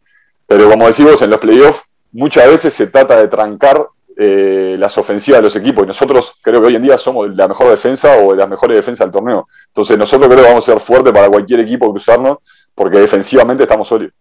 [0.48, 4.98] Pero como decís vos, en los playoffs muchas veces se trata de trancar eh, las
[4.98, 5.84] ofensivas de los equipos.
[5.84, 9.08] Y nosotros creo que hoy en día somos la mejor defensa o las mejores defensas
[9.08, 9.46] del torneo.
[9.68, 12.38] Entonces nosotros creo que vamos a ser fuertes para cualquier equipo cruzarnos
[12.74, 14.14] porque defensivamente estamos sólidos.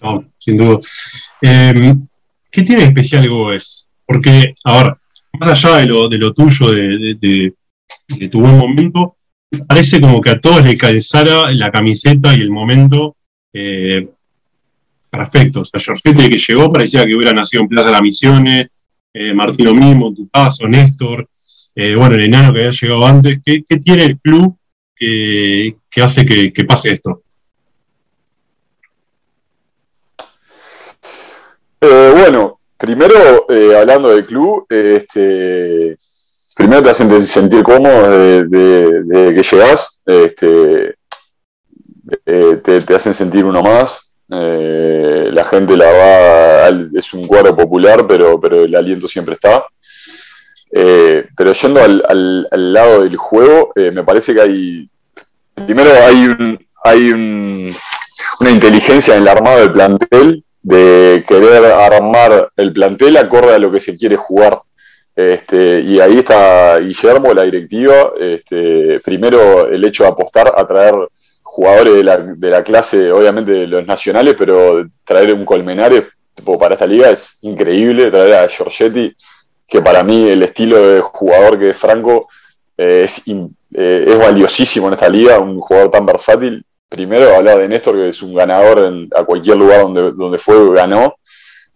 [0.00, 0.78] No, sin duda.
[1.42, 2.06] Em,
[2.50, 3.86] ¿Qué tiene de especial Goes?
[4.06, 4.96] Porque, a ver,
[5.32, 7.54] más allá de lo, de lo tuyo, de,
[8.30, 9.16] tu buen momento,
[9.66, 13.16] parece como que a todos les calzara la camiseta y el momento
[13.52, 14.08] eh,
[15.10, 15.60] perfecto.
[15.60, 18.68] O sea, Giorgetti que llegó parecía que hubiera nacido en Plaza de las Misiones,
[19.12, 21.28] eh, Martino mismo, tu caso, Néstor,
[21.74, 23.40] eh, bueno, el enano que había llegado antes.
[23.44, 24.56] ¿Qué, tiene el club
[24.94, 27.22] que, hace que, pase esto?
[31.80, 35.96] Eh, bueno, primero, hablando del club, este,
[36.56, 40.94] primero te hacen sentir cómodo de, que llegas, este,
[42.24, 48.38] te, hacen sentir uno más, eh, la gente la va, es un cuadro popular, pero,
[48.38, 49.64] pero el aliento siempre está.
[50.70, 54.90] Eh, pero yendo al, lado del juego, eh, me parece que hay,
[55.66, 57.10] primero hay, hay
[58.40, 63.70] una inteligencia en el armado del plantel de querer armar el plantel acorde a lo
[63.70, 64.60] que se quiere jugar.
[65.14, 68.12] Este, y ahí está Guillermo, la directiva.
[68.18, 70.94] Este, primero el hecho de apostar a traer
[71.42, 71.94] jugadores
[72.38, 76.04] de la, clase, obviamente de los nacionales, pero traer un Colmenares
[76.58, 79.14] para esta liga es increíble, traer a Giorgetti,
[79.66, 82.28] que para mí el estilo de jugador que es Franco
[82.76, 86.64] eh, es, eh, es valiosísimo en esta liga, un jugador tan versátil.
[86.88, 90.74] Primero hablaba de Néstor, que es un ganador en, a cualquier lugar donde, donde fue,
[90.74, 91.16] ganó.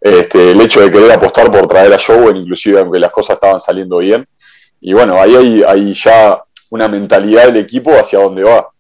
[0.01, 3.61] Este, el hecho de querer apostar por traer a Jowen, inclusive aunque las cosas estaban
[3.61, 4.27] saliendo bien.
[4.81, 8.73] Y bueno, ahí hay, hay ya una mentalidad del equipo hacia dónde va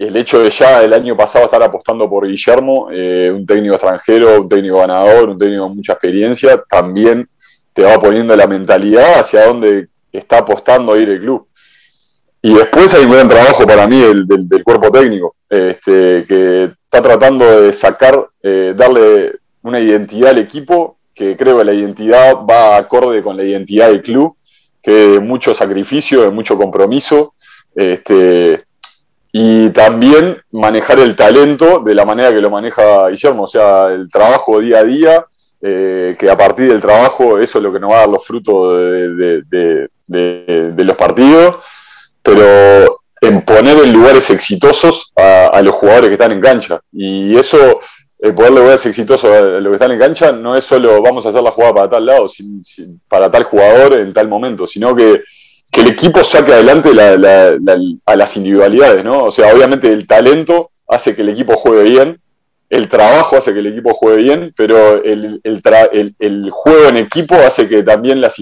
[0.00, 4.40] el hecho de ya el año pasado estar apostando por Guillermo, eh, un técnico extranjero,
[4.40, 7.28] un técnico ganador, un técnico con mucha experiencia, también
[7.74, 11.46] te va poniendo la mentalidad hacia dónde está apostando a ir el club.
[12.42, 17.62] Y después hay un gran trabajo para mí del, cuerpo técnico, este, que está tratando
[17.62, 23.22] de sacar, eh, darle una identidad al equipo, que creo que la identidad va acorde
[23.22, 24.36] con la identidad del club,
[24.82, 27.34] que es mucho sacrificio, de mucho compromiso.
[27.74, 28.64] Este,
[29.32, 34.10] y también manejar el talento de la manera que lo maneja Guillermo, o sea, el
[34.10, 35.24] trabajo día a día,
[35.62, 38.26] eh, que a partir del trabajo eso es lo que nos va a dar los
[38.26, 41.56] frutos de, los partidos,
[42.22, 46.80] pero en poner en lugares exitosos a, los jugadores que están en cancha.
[46.92, 47.80] Y eso,
[48.18, 51.30] el poder lugares exitosos a los que están en cancha, no es solo vamos a
[51.30, 52.26] hacer la jugada para tal lado,
[53.08, 55.22] para tal jugador en tal momento, sino que
[55.70, 59.24] que el equipo saque adelante a las individualidades, ¿no?
[59.24, 62.20] O sea, obviamente el talento hace que el equipo juegue bien,
[62.68, 65.40] el trabajo hace que el equipo juegue bien, pero el,
[66.50, 68.36] juego en equipo hace que también las,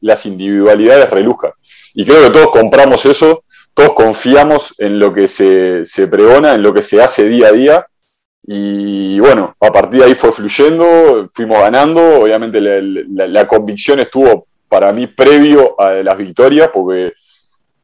[0.00, 1.52] las individualidades reluzcan.
[1.94, 6.62] Y creo que todos compramos eso, todos confiamos en lo que se, se pregona, en
[6.62, 7.86] lo que se hace día a día.
[8.46, 14.92] Y bueno, a partir de ahí fue fluyendo, fuimos ganando, obviamente la convicción estuvo para
[14.92, 17.14] mí previo a las victorias, porque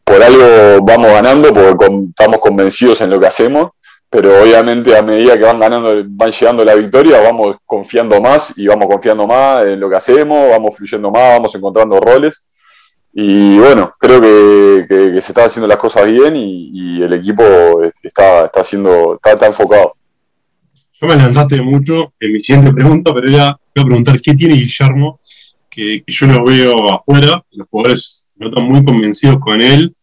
[0.04, 3.70] por algo vamos ganando, porque estamos convencidos en lo que hacemos,
[4.10, 8.66] pero obviamente a medida que van ganando, van llegando la victoria, vamos confiando más y
[8.66, 12.44] vamos confiando más en lo que hacemos, vamos fluyendo más, vamos encontrando roles.
[13.12, 14.86] Y bueno, creo que,
[15.20, 17.42] se están haciendo las cosas bien y, el equipo
[18.02, 19.94] está, está, haciendo, está, enfocado.
[21.00, 24.54] Yo me adelantaste mucho en mi siguiente pregunta, pero ya voy a preguntar qué tiene
[24.54, 25.18] Guillermo
[25.70, 29.94] que, yo lo veo afuera, los jugadores no están muy convencidos con él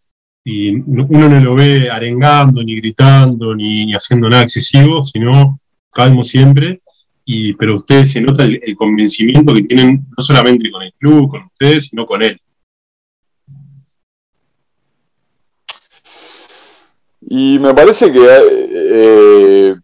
[0.43, 5.59] y uno no lo ve arengando, ni gritando, ni, haciendo nada excesivo, sino
[5.91, 6.79] calmo siempre.
[7.25, 11.43] Y, pero ustedes se nota el, convencimiento que tienen no solamente con el club, con
[11.43, 12.39] ustedes, sino con él.
[17.29, 19.75] Y me parece que eh,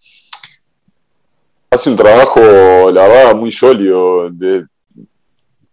[1.69, 2.39] hace un trabajo,
[2.91, 4.65] la muy sólido de,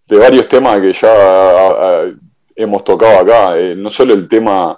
[0.09, 2.13] varios temas que ya
[2.57, 3.57] hemos tocado acá.
[3.57, 4.77] Eh, no solo el tema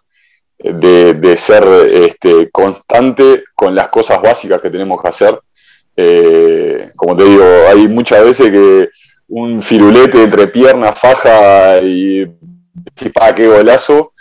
[0.58, 5.40] de, ser este, constante con las cosas básicas que tenemos que hacer.
[5.96, 8.88] Eh, como te digo, hay muchas veces que
[9.28, 12.26] un firulete entre piernas, faja y
[13.14, 14.12] para qué golazo.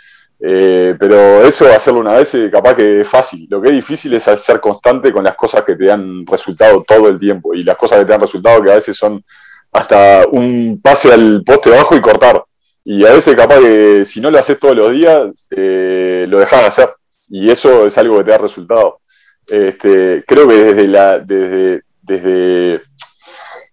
[0.44, 3.46] Eh, pero eso hacerlo una vez capaz que es fácil.
[3.48, 7.08] Lo que es difícil es ser constante con las cosas que te dan resultado todo
[7.08, 7.54] el tiempo.
[7.54, 9.24] Y las cosas que te dan resultado que a veces son
[9.70, 12.44] hasta un pase al poste bajo y cortar.
[12.84, 16.60] Y a veces capaz que si no lo haces todos los días, eh, lo dejas
[16.60, 16.88] de hacer.
[17.28, 19.00] Y eso es algo que te da resultado.
[19.46, 22.82] Este, creo que desde la desde, desde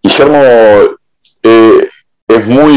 [0.01, 0.41] Guillermo
[1.43, 1.89] eh,
[2.29, 2.73] es muy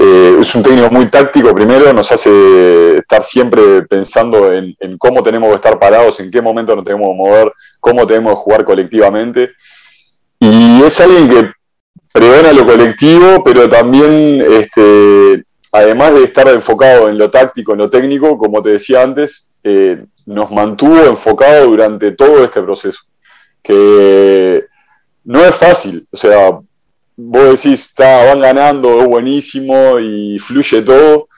[0.00, 5.50] eh, es un técnico muy táctico primero nos hace estar siempre pensando en, cómo tenemos
[5.50, 9.52] que estar parados en qué momento nos tenemos que mover cómo tenemos que jugar colectivamente
[10.40, 11.50] y es alguien que
[12.12, 15.44] pregona lo colectivo pero también este,
[15.76, 20.04] además de estar enfocado en lo táctico, en lo técnico, como te decía antes, eh,
[20.24, 23.00] nos mantuvo enfocado durante todo este proceso.
[23.62, 24.64] Que
[25.24, 26.58] no es fácil, o sea,
[27.16, 31.28] vos decís, está, van ganando, es buenísimo y fluye todo,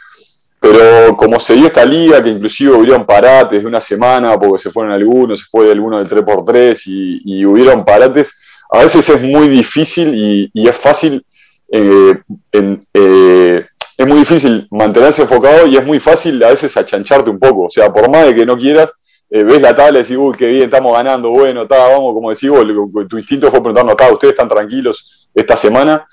[0.61, 4.71] pero como se dio esta liga, que inclusive hubieron parates de una semana, porque se
[4.71, 6.83] fueron algunos, se fue alguno del 3x3
[7.25, 11.25] y, hubieron parates, a veces es muy difícil y, es fácil
[11.71, 12.15] eh,
[12.53, 13.67] eh,
[13.99, 17.65] es muy difícil mantenerse enfocado y es muy fácil a veces achancharte un poco.
[17.65, 18.93] O sea, por más de que no quieras,
[19.31, 22.31] eh, ves la tabla y decís, uy, qué bien, estamos ganando, bueno, está, vamos, como
[22.31, 22.65] decís vos,
[23.09, 26.07] tu instinto fue preguntando, acá, ustedes están tranquilos esta semana,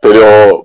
[0.00, 0.64] pero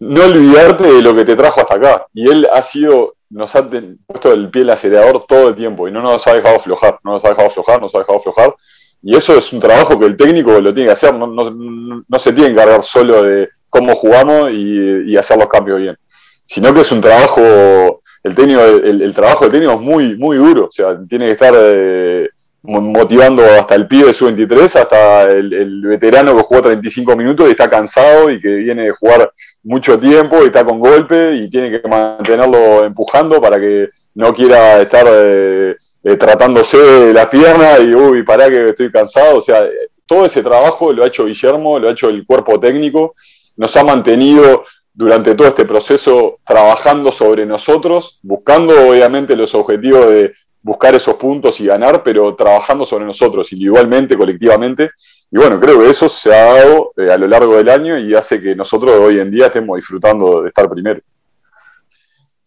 [0.00, 2.06] no olvidarte de lo que te trajo hasta acá.
[2.12, 5.86] Y él ha sido, nos ha puesto el pie en el acelerador todo el tiempo.
[5.86, 8.54] Y no nos ha dejado aflojar, no nos ha dejado aflojar, nos ha dejado aflojar.
[9.02, 12.32] Y eso es un trabajo que el técnico lo tiene que hacer, no, no, se
[12.32, 15.96] tiene que encargar solo de cómo jugamos y, y hacer los cambios bien.
[16.44, 20.66] Sino que es un trabajo, el, técnico, el, trabajo del técnico es muy, muy duro,
[20.66, 22.28] o sea, tiene que estar eh,
[22.62, 27.52] motivando hasta el pibe de su 23, hasta el, veterano que jugó 35 minutos y
[27.52, 31.70] está cansado y que viene de jugar mucho tiempo y está con golpe y tiene
[31.70, 38.22] que mantenerlo empujando para que no quiera estar eh, eh, tratándose las piernas y uy,
[38.22, 39.62] para que estoy cansado, o sea,
[40.06, 43.14] todo ese trabajo lo ha hecho Guillermo, lo ha hecho el cuerpo técnico,
[43.56, 44.64] nos ha mantenido
[45.00, 51.58] durante todo este proceso trabajando sobre nosotros, buscando obviamente los objetivos de buscar esos puntos
[51.58, 54.90] y ganar, pero trabajando sobre nosotros individualmente, colectivamente.
[55.30, 58.14] Y bueno, creo que eso se ha dado eh, a lo largo del año y
[58.14, 61.00] hace que nosotros hoy en día estemos disfrutando de estar primero.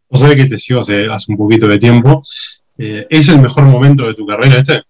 [0.07, 2.21] Vos sabés que te sigo hace, un poquito de tiempo.
[2.77, 4.83] Eh, ¿Es el mejor momento de tu carrera este?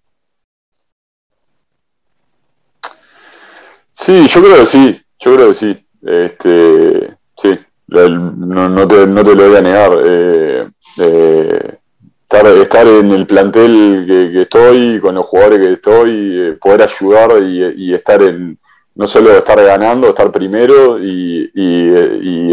[3.93, 5.87] Sí, yo creo que sí, yo creo que sí.
[6.05, 9.97] Este, Sí, no, te, no te lo voy a negar.
[10.05, 11.77] Eh, eh,
[12.21, 17.43] estar, estar en el plantel que, estoy, con los jugadores que estoy, eh, poder ayudar
[17.43, 18.57] y, estar en,
[18.95, 21.51] no solo estar ganando, estar primero y,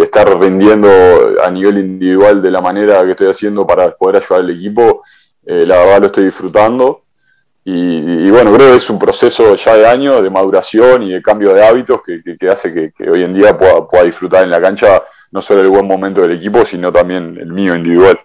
[0.02, 0.88] estar rindiendo
[1.44, 5.02] a nivel individual de la manera que estoy haciendo para poder ayudar al equipo,
[5.44, 7.04] la verdad lo estoy disfrutando.
[7.62, 11.52] Y, bueno, creo que es un proceso ya de años de maduración y de cambio
[11.52, 15.60] de hábitos que, hace que, hoy en día pueda, disfrutar en la cancha no solo
[15.60, 18.18] el buen momento del equipo, sino también el mío individual.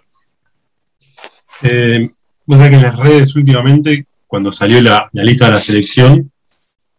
[1.62, 2.10] Eh,
[2.48, 6.32] o sea que en las redes últimamente, cuando salió la, lista de la selección,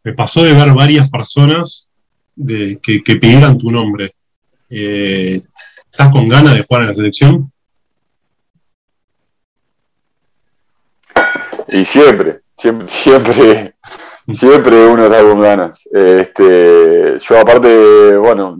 [0.04, 1.88] me pasó de ver varias personas
[2.36, 4.12] que, pidieran tu nombre.
[4.68, 5.40] Eh,
[5.90, 7.52] ¿Estás con ganas de jugar en la selección?
[11.68, 13.74] Y siempre, siempre, siempre,
[14.28, 15.88] siempre uno está con ganas.
[15.92, 18.56] Este, yo aparte, bueno,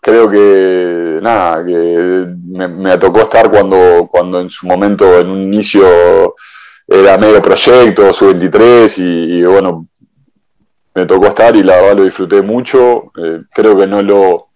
[0.00, 6.34] creo que nada, que me, tocó estar cuando, cuando en su momento, en un inicio,
[6.86, 9.86] era medio proyecto, su 23 y, bueno,
[10.94, 13.12] me tocó estar y la verdad lo disfruté mucho.
[13.16, 14.51] Eh, creo que no lo,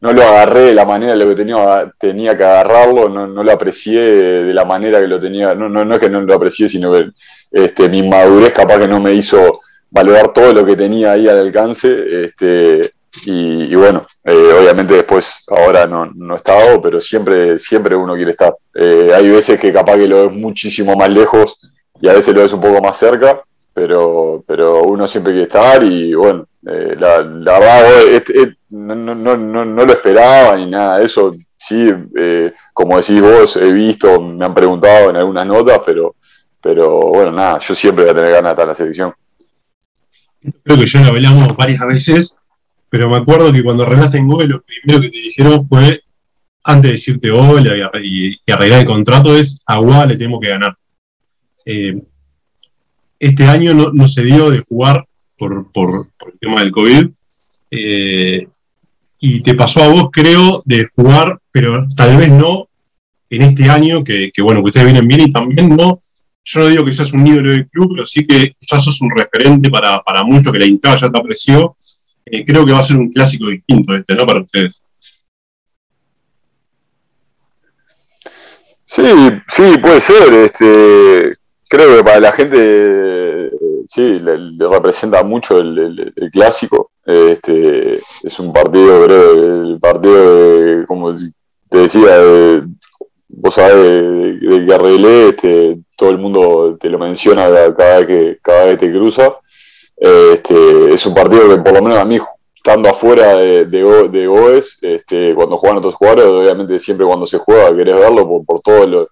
[0.00, 3.52] no lo agarré de la manera lo que tenía, tenía que agarrarlo, no, no, lo
[3.52, 6.68] aprecié de la manera que lo tenía, no, no, no es que no lo aprecié,
[6.68, 7.10] sino que
[7.50, 11.38] este, mi madurez capaz que no me hizo valorar todo lo que tenía ahí al
[11.38, 12.92] alcance, este,
[13.26, 18.30] y, bueno, eh, obviamente después ahora no, no he estado, pero siempre, siempre uno quiere
[18.30, 18.54] estar.
[18.74, 21.60] Eh, hay veces que capaz que lo ves muchísimo más lejos
[22.00, 23.42] y a veces lo ves un poco más cerca,
[23.74, 28.22] pero, pero uno siempre quiere estar y bueno, eh, la, la, verdad,
[28.70, 31.34] no, no, no, no, lo esperaba ni nada eso.
[31.56, 36.16] Sí, eh, como decís vos, he visto, me han preguntado en algunas notas, pero,
[36.60, 39.14] pero bueno, nada, yo siempre voy a tener ganas de estar en la selección.
[40.64, 42.36] creo que ya lo hablamos varias veces,
[42.88, 46.02] pero me acuerdo que cuando arreglaste en Google, lo primero que te dijeron fue,
[46.64, 50.76] antes de decirte hola y, arreglar el contrato, es agua le tenemos que ganar.
[51.64, 52.02] Eh,
[53.18, 55.06] este año no, se dio de jugar
[55.72, 57.08] por, el tema del COVID.
[57.70, 58.46] Eh,
[59.18, 62.68] y te pasó a vos, creo, de jugar, pero tal vez no
[63.28, 66.00] en este año, que, bueno, que ustedes vienen bien y también no.
[66.42, 69.10] Yo no digo que seas un ídolo del club, pero sí que ya sos un
[69.14, 71.76] referente para, para mucho, que la hinchada ya te apreció.
[72.24, 74.26] Eh, creo que va a ser un clásico distinto este, ¿no?
[74.26, 74.80] Para ustedes.
[78.86, 79.02] Sí,
[79.46, 80.32] sí, puede ser.
[80.32, 81.39] Este,
[81.70, 83.50] creo que para la gente
[83.86, 86.90] sí, le, representa mucho el, clásico.
[87.06, 92.10] Este, es un partido, creo, el partido, como te decía,
[93.28, 98.64] vos sabés, de, de este, todo el mundo te lo menciona cada vez que, cada
[98.66, 99.32] vez te cruza.
[99.96, 102.18] Este, es un partido que por lo menos a mí,
[102.56, 107.74] estando afuera de, de, OES, este, cuando juegan otros jugadores, obviamente siempre cuando se juega
[107.76, 109.08] querés verlo por, por todo lo,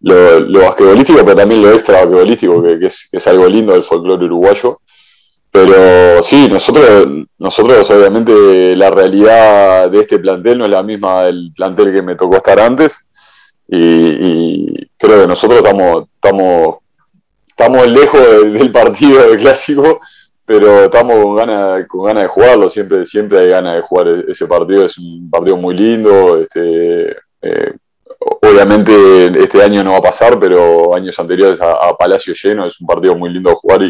[0.00, 4.80] lo, basquetbolístico, pero también lo extra basquetbolístico, que, es, algo lindo del folclore uruguayo.
[5.50, 11.52] Pero sí, nosotros, nosotros obviamente la realidad de este plantel no es la misma del
[11.56, 13.00] plantel que me tocó estar antes.
[13.66, 16.76] Y, creo que nosotros estamos, estamos,
[17.48, 20.00] estamos lejos del, partido del clásico,
[20.44, 22.70] pero estamos con ganas, con ganas de jugarlo.
[22.70, 24.84] Siempre, siempre hay ganas de jugar ese partido.
[24.84, 26.40] Es un partido muy lindo.
[26.40, 27.74] Este, eh,
[28.42, 32.86] obviamente este año no va a pasar, pero años anteriores a, Palacio lleno es un
[32.86, 33.80] partido muy lindo de jugar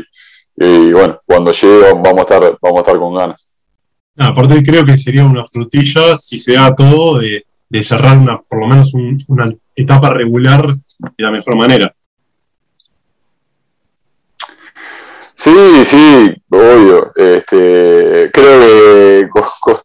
[0.57, 3.55] y, bueno, cuando llegue vamos a estar, vamos a estar con ganas.
[4.17, 7.45] aparte creo que sería una frutilla si se da todo de,
[7.83, 8.93] cerrar una, por lo menos
[9.29, 11.95] una etapa regular de la mejor manera.
[15.35, 17.13] Sí, sí, obvio.
[17.15, 19.29] Este, creo que
[19.61, 19.77] con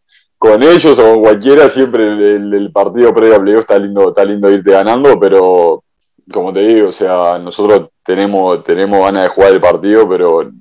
[0.51, 5.19] ellos o con cualquiera, siempre el, partido previo a está lindo, está lindo irte ganando,
[5.19, 5.83] pero
[6.31, 10.51] como te digo, o sea, nosotros tenemos, tenemos ganas de jugar el partido, pero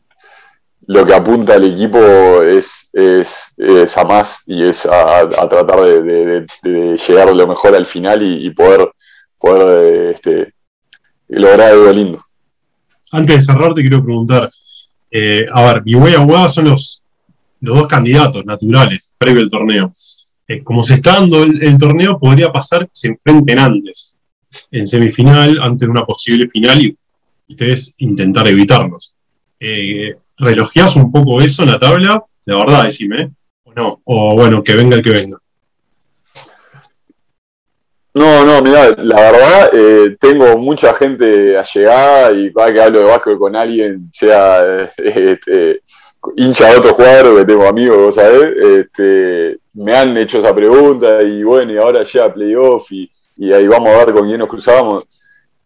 [0.87, 1.99] lo que apunta al equipo
[2.43, 6.47] es, es, a más y es a, tratar de,
[7.07, 8.91] llegar lo mejor al final y, poder,
[9.39, 10.55] poder este,
[11.29, 12.25] lograr algo lindo.
[13.11, 14.51] Antes de cerrar, te quiero preguntar,
[15.11, 17.02] eh, a ver, mi Aguada son los
[17.63, 19.93] los dos candidatos naturales previo al torneo.
[20.47, 24.17] Eh, como se está dando el, torneo, podría pasar que se enfrenten antes,
[24.71, 26.97] en semifinal, antes de una posible final, y
[27.49, 29.15] ustedes intentar evitarlos.
[29.59, 32.25] Eh, ¿Relojeás un poco eso en la tabla?
[32.45, 33.31] La verdad, decime,
[33.63, 35.39] o no, o bueno, que venga el que venga.
[38.15, 43.05] No, no, mira, la verdad, eh, tengo mucha gente allegada y cada que hablo de
[43.07, 45.81] básquet con alguien, sea eh, este,
[46.37, 48.57] hincha de otro cuadro que tengo amigos, ¿sabes?
[48.57, 53.67] Este, me han hecho esa pregunta y bueno, y ahora llega playoff y, y ahí
[53.67, 55.05] vamos a ver con quién nos cruzábamos.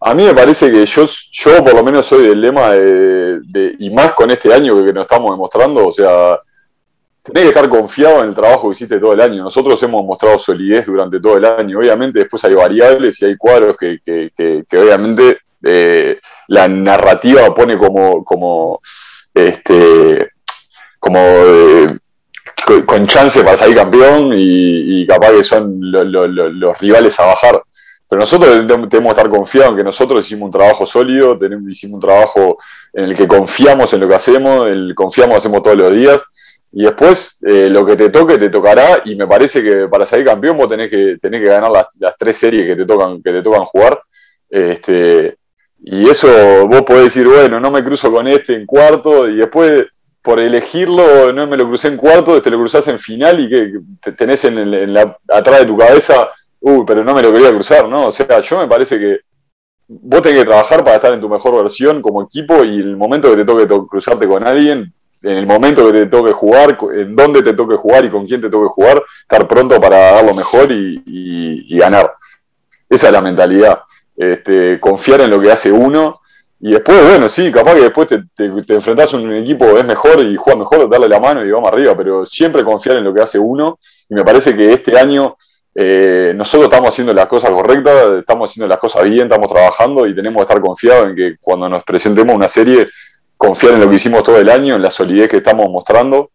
[0.00, 3.90] A mí me parece que yo, yo por lo menos soy del lema de, y
[3.90, 6.38] más con este año que, nos estamos demostrando, o sea,
[7.22, 9.42] tenés que estar confiado en el trabajo que hiciste todo el año.
[9.42, 11.78] Nosotros hemos mostrado solidez durante todo el año.
[11.78, 18.22] Obviamente después hay variables y hay cuadros que, que, obviamente eh, la narrativa pone como,
[18.22, 18.80] como
[19.34, 20.30] este,
[21.07, 21.98] como eh,
[22.84, 27.62] con chance para salir campeón y, capaz que son los rivales a bajar.
[28.09, 31.94] Pero nosotros tenemos que estar confiados en que nosotros hicimos un trabajo sólido, tenemos, hicimos
[31.94, 32.59] un trabajo
[32.92, 36.20] en el que confiamos en lo que hacemos, el confiamos hacemos todos los días.
[36.72, 39.02] Y después eh, lo que te toque, te tocará.
[39.04, 42.36] Y me parece que para salir campeón vos tenés que, tenés que ganar las, tres
[42.36, 44.00] series que te tocan, que te tocan jugar.
[44.50, 45.36] Este,
[45.84, 49.28] y eso vos podés decir, bueno, no me cruzo con este en cuarto.
[49.28, 49.86] Y después
[50.26, 54.10] por elegirlo, no me lo crucé en cuarto, te lo cruzás en final y que
[54.10, 58.06] tenés en, la, atrás de tu cabeza, uy, pero no me lo quería cruzar, ¿no?
[58.06, 59.20] O sea, yo me parece que
[59.86, 63.30] vos tenés que trabajar para estar en tu mejor versión como equipo y el momento
[63.30, 67.44] que te toque cruzarte con alguien, en el momento que te toque jugar, en dónde
[67.44, 70.72] te toque jugar y con quién te toque jugar, estar pronto para dar lo mejor
[70.72, 72.12] y, ganar.
[72.90, 73.78] Esa es la mentalidad.
[74.16, 76.20] Este, confiar en lo que hace uno
[76.59, 80.20] y después, bueno, sí, capaz que después te, te, enfrentás a un equipo es mejor
[80.20, 83.20] y juega mejor, darle la mano y vamos arriba, pero siempre confiar en lo que
[83.20, 83.78] hace uno.
[84.09, 85.36] Y me parece que este año
[85.74, 90.14] eh, nosotros estamos haciendo las cosas correctas, estamos haciendo las cosas bien, estamos trabajando y
[90.14, 92.88] tenemos que estar confiados en que cuando nos presentemos una serie,
[93.36, 96.30] confiar en lo que hicimos todo el año, en la solidez que estamos mostrando.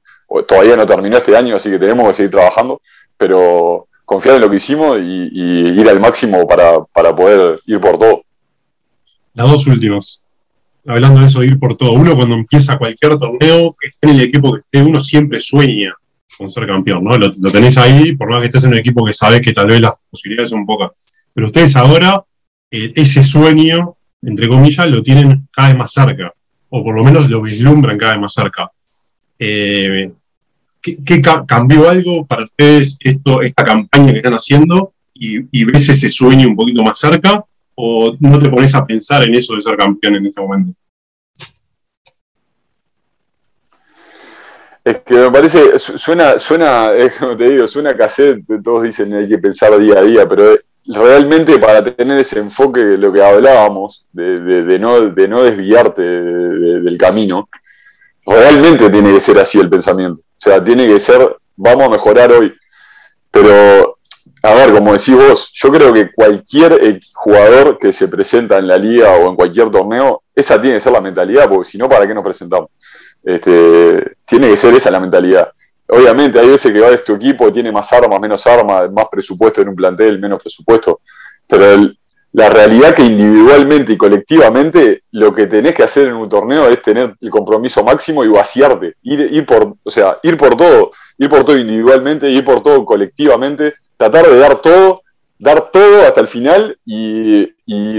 [0.48, 2.80] Todavía no terminó este año, así que tenemos que seguir trabajando,
[3.18, 7.80] pero confiar en lo que hicimos y, y ir al máximo para, para poder ir
[7.80, 8.22] por todo.
[9.34, 10.24] Las dos últimas.
[10.86, 14.16] hablando de eso de ir por todo, uno cuando empieza cualquier torneo, que esté en
[14.16, 15.94] el equipo que esté, uno siempre sueña
[16.38, 17.18] con ser campeón, ¿no?
[17.18, 19.80] Lo, tenés ahí, por más que estés en un equipo que sabes que tal vez
[19.80, 20.92] las posibilidades son pocas.
[21.34, 22.24] Pero ustedes ahora,
[22.72, 26.34] eh, ese sueño, entre comillas, lo tienen cada vez más cerca,
[26.70, 28.72] o por lo menos lo vislumbran cada vez más cerca.
[29.38, 30.12] Eh,
[30.82, 36.10] ¿qué, cambió algo para ustedes esto, esta campaña que están haciendo y, y ves ese
[36.10, 37.46] sueño un poquito más cerca?
[37.76, 40.74] ¿O no te pones a pensar en eso de ser campeón en este momento?
[44.84, 49.38] Es que me parece, suena, suena, como te digo, suena cassette, todos dicen hay que
[49.38, 50.56] pensar día a día, pero
[50.86, 57.48] realmente para tener ese enfoque, lo que hablábamos, de, no, de no desviarte del camino,
[58.26, 60.22] realmente tiene que ser así el pensamiento.
[60.22, 62.52] O sea, tiene que ser, vamos a mejorar hoy.
[63.30, 63.91] Pero,
[64.44, 68.78] a ver, como decís vos, yo creo que cualquier jugador que se presenta en la
[68.78, 72.08] liga o en cualquier torneo, esa tiene que ser la mentalidad, porque si no, ¿para
[72.08, 72.70] qué nos presentamos?
[73.24, 75.52] Este, tiene que ser esa la mentalidad.
[75.88, 79.62] Obviamente hay veces que va de tu equipo, tiene más armas, menos armas, más presupuesto
[79.62, 81.02] en un plantel, menos presupuesto,
[81.46, 81.90] pero
[82.34, 86.82] la realidad que individualmente y colectivamente lo que tenés que hacer en un torneo es
[86.82, 91.30] tener el compromiso máximo y vaciarte, ir, ir por, o sea, ir por todo, ir
[91.30, 95.04] por todo individualmente, ir por todo colectivamente, tratar de dar todo,
[95.38, 97.48] dar todo hasta el final y,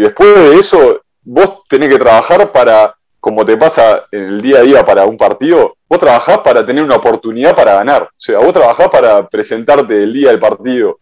[0.01, 4.63] después de eso vos tenés que trabajar para como te pasa en el día a
[4.63, 8.03] día para un partido, vos trabajás para tener una oportunidad para ganar.
[8.03, 10.99] O sea, vos trabajás para presentarte el día del partido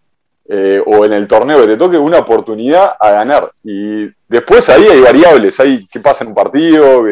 [0.47, 3.51] eh, o en el torneo que te toque una oportunidad a ganar.
[3.65, 7.05] Y después ahí hay variables, hay qué pasa en un partido,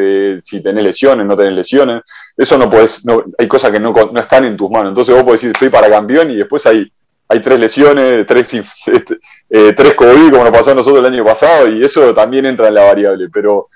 [0.42, 2.02] si tenés lesiones, no tenés lesiones.
[2.36, 4.90] Eso no puedes, no, hay cosas que no, están en tus manos.
[4.90, 6.92] Entonces vos podés decir estoy para campeón y después hay,
[7.28, 8.54] hay tres lesiones, tres,
[8.86, 9.18] este,
[9.50, 12.74] eh, COVID como nos pasó a nosotros el año pasado y eso también entra en
[12.74, 13.28] la variable.
[13.32, 13.68] Pero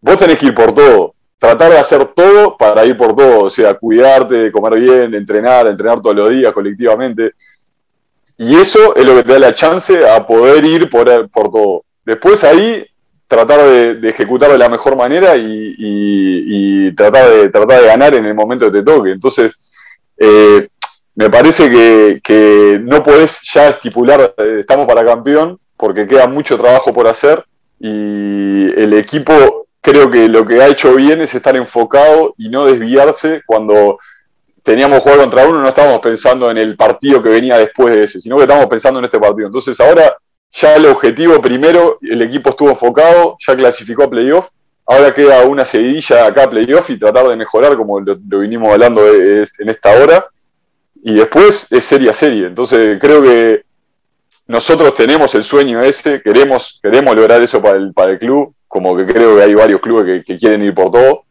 [0.00, 3.50] vos tenés que ir por todo, tratar de hacer todo para ir por todo, o
[3.50, 7.32] sea, cuidarte, comer bien, entrenar, entrenar todos los días colectivamente.
[8.36, 11.84] Y eso es lo que te da la chance a poder ir por, por todo.
[12.04, 12.84] Después ahí
[13.26, 18.34] tratar de, ejecutar de la mejor manera y, tratar, de, tratar de ganar en el
[18.34, 19.10] momento que te toque.
[19.10, 19.72] Entonces,
[20.16, 20.68] eh,
[21.14, 26.56] me parece que, que, no podés ya estipular, eh, estamos para campeón, porque queda mucho
[26.56, 27.44] trabajo por hacer
[27.78, 32.64] y el equipo creo que lo que ha hecho bien es estar enfocado y no
[32.64, 33.98] desviarse cuando
[34.62, 38.18] teníamos jugar contra uno, no estábamos pensando en el partido que venía después de ese,
[38.18, 39.48] sino que estábamos pensando en este partido.
[39.48, 40.16] Entonces ahora
[40.52, 44.48] ya el objetivo primero, el equipo estuvo enfocado, ya clasificó a playoff,
[44.86, 49.06] ahora queda una seguidilla acá a playoff y tratar de mejorar como lo, vinimos hablando
[49.06, 50.26] en esta hora.
[51.04, 52.46] Y después es serie a serie.
[52.46, 53.62] Entonces creo que
[54.46, 58.96] nosotros tenemos el sueño ese, queremos, queremos lograr eso para el, para el club como
[58.96, 61.26] que creo que hay varios clubes que, quieren ir por todo,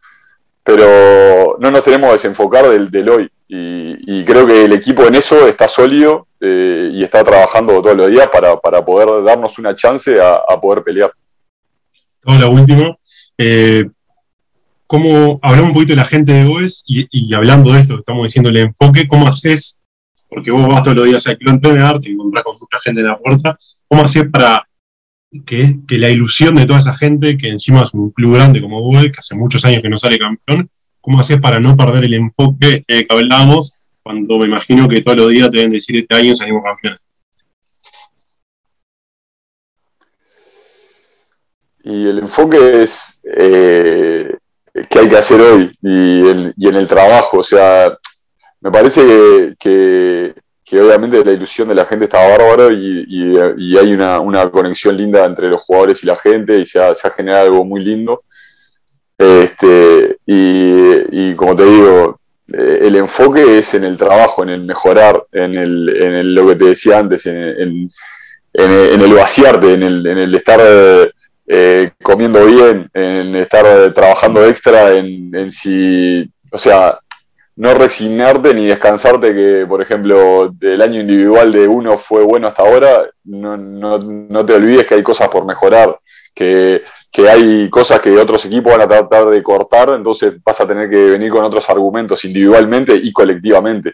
[0.64, 3.30] pero no nos tenemos que desenfocar del, del hoy.
[3.50, 8.10] Y, creo que el equipo en eso está sólido eh, y está trabajando todos los
[8.10, 8.56] días para,
[8.86, 11.12] poder darnos una chance a, poder pelear.
[12.22, 12.98] Todo último.
[13.38, 13.90] Eh,
[14.94, 18.26] ¿Cómo hablamos un poquito de la gente de OES y, hablando de esto que estamos
[18.26, 19.80] diciendo, el enfoque, ¿cómo haces?
[20.30, 23.08] Porque vos vas todos los días a Kilo entrenar, te encontrás con mucha gente en
[23.08, 23.58] la puerta.
[23.88, 24.68] ¿Cómo haces para
[25.48, 29.12] que, la ilusión de toda esa gente, que encima es un club grande como Google,
[29.12, 30.70] que hace muchos años que no sale campeón,
[31.02, 33.74] ¿cómo haces para no perder el enfoque que hablábamos
[34.04, 37.00] cuando me imagino que todos los días te deben decir este año salimos campeones?
[41.84, 44.38] Y el enfoque es eh,
[44.74, 47.40] qué hay que hacer hoy y, en el trabajo.
[47.40, 47.98] O sea,
[48.62, 50.34] me parece que,
[50.66, 53.38] que obviamente la ilusión de la gente está bárbaro y,
[53.78, 57.66] hay una, conexión linda entre los jugadores y la gente y se ha, generado algo
[57.66, 58.24] muy lindo.
[59.18, 62.20] Este, y, como te digo,
[62.52, 66.66] eh, el enfoque es en el trabajo, en el mejorar, en, el, lo que te
[66.66, 67.88] decía antes, en,
[68.54, 70.60] el vaciarte, en el, estar
[71.46, 76.98] eh, comiendo bien, en estar trabajando extra, en, si, o sea,
[77.56, 82.64] no resignarte ni descansarte que, por ejemplo, el año individual de uno fue bueno hasta
[82.64, 86.00] ahora, no, no, no te olvides que hay cosas por mejorar,
[86.34, 86.82] que,
[87.12, 90.90] que, hay cosas que otros equipos van a tratar de cortar, entonces vas a tener
[90.90, 93.92] que venir con otros argumentos individualmente y colectivamente.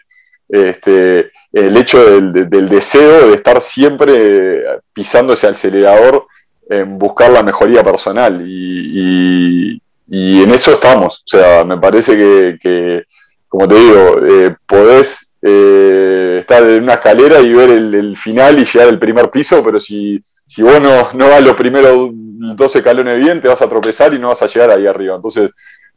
[0.48, 6.24] Este, el hecho del, del deseo de estar siempre pisando ese acelerador
[6.70, 11.24] en buscar la mejoría personal y, y, en eso estamos.
[11.26, 13.04] O sea, me parece que, que
[13.48, 18.64] como te digo, eh, podés eh, estar en una escalera y ver el, final y
[18.64, 23.16] llegar al primer piso, pero si, si vos no, no vas los primeros dos escalones
[23.16, 25.16] bien, te vas a tropezar y no vas a llegar ahí arriba.
[25.16, 25.50] Entonces,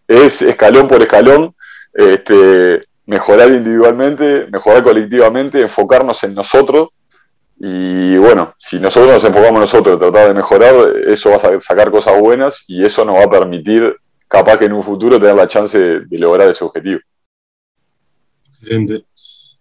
[0.07, 1.55] es escalón por escalón,
[1.93, 6.99] este, mejorar individualmente, mejorar colectivamente, enfocarnos en nosotros.
[7.59, 10.75] Y bueno, si nosotros nos enfocamos en nosotros, tratar de mejorar,
[11.07, 13.95] eso va a sacar cosas buenas y eso nos va a permitir,
[14.27, 16.99] capaz que en un futuro, tener la chance de lograr ese objetivo.
[18.49, 19.05] Excelente.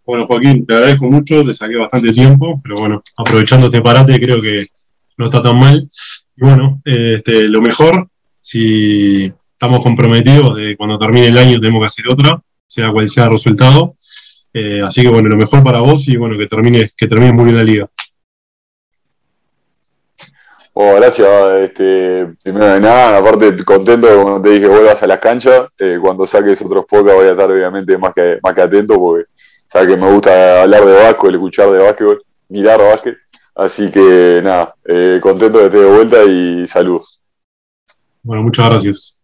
[0.05, 4.41] Bueno, Joaquín, te agradezco mucho, te saqué bastante tiempo, pero bueno, aprovechando este parate creo
[4.41, 4.65] que
[5.17, 5.89] no está tan mal.
[6.37, 11.87] Y bueno, este, lo mejor, si estamos comprometidos de cuando termine el año tenemos que
[11.87, 13.95] hacer otra, sea cual sea el resultado.
[14.55, 17.47] Eh, así que bueno, lo mejor para vos y bueno, que termine, que termine muy
[17.47, 17.89] bien la liga.
[20.75, 21.29] Oh, gracias.
[21.61, 25.75] Este, primero de nada, aparte contento cuando te dije vuelvas a las canchas.
[25.79, 29.25] Eh, cuando saques otros podcasts voy a estar obviamente más que, más que atento porque
[29.67, 33.17] sabes que me gusta hablar de básquetbol, escuchar de básquetbol, mirar básquet.
[33.55, 37.21] Así que nada, eh, contento de estar de vuelta y saludos.
[38.23, 39.19] Bueno, muchas gracias.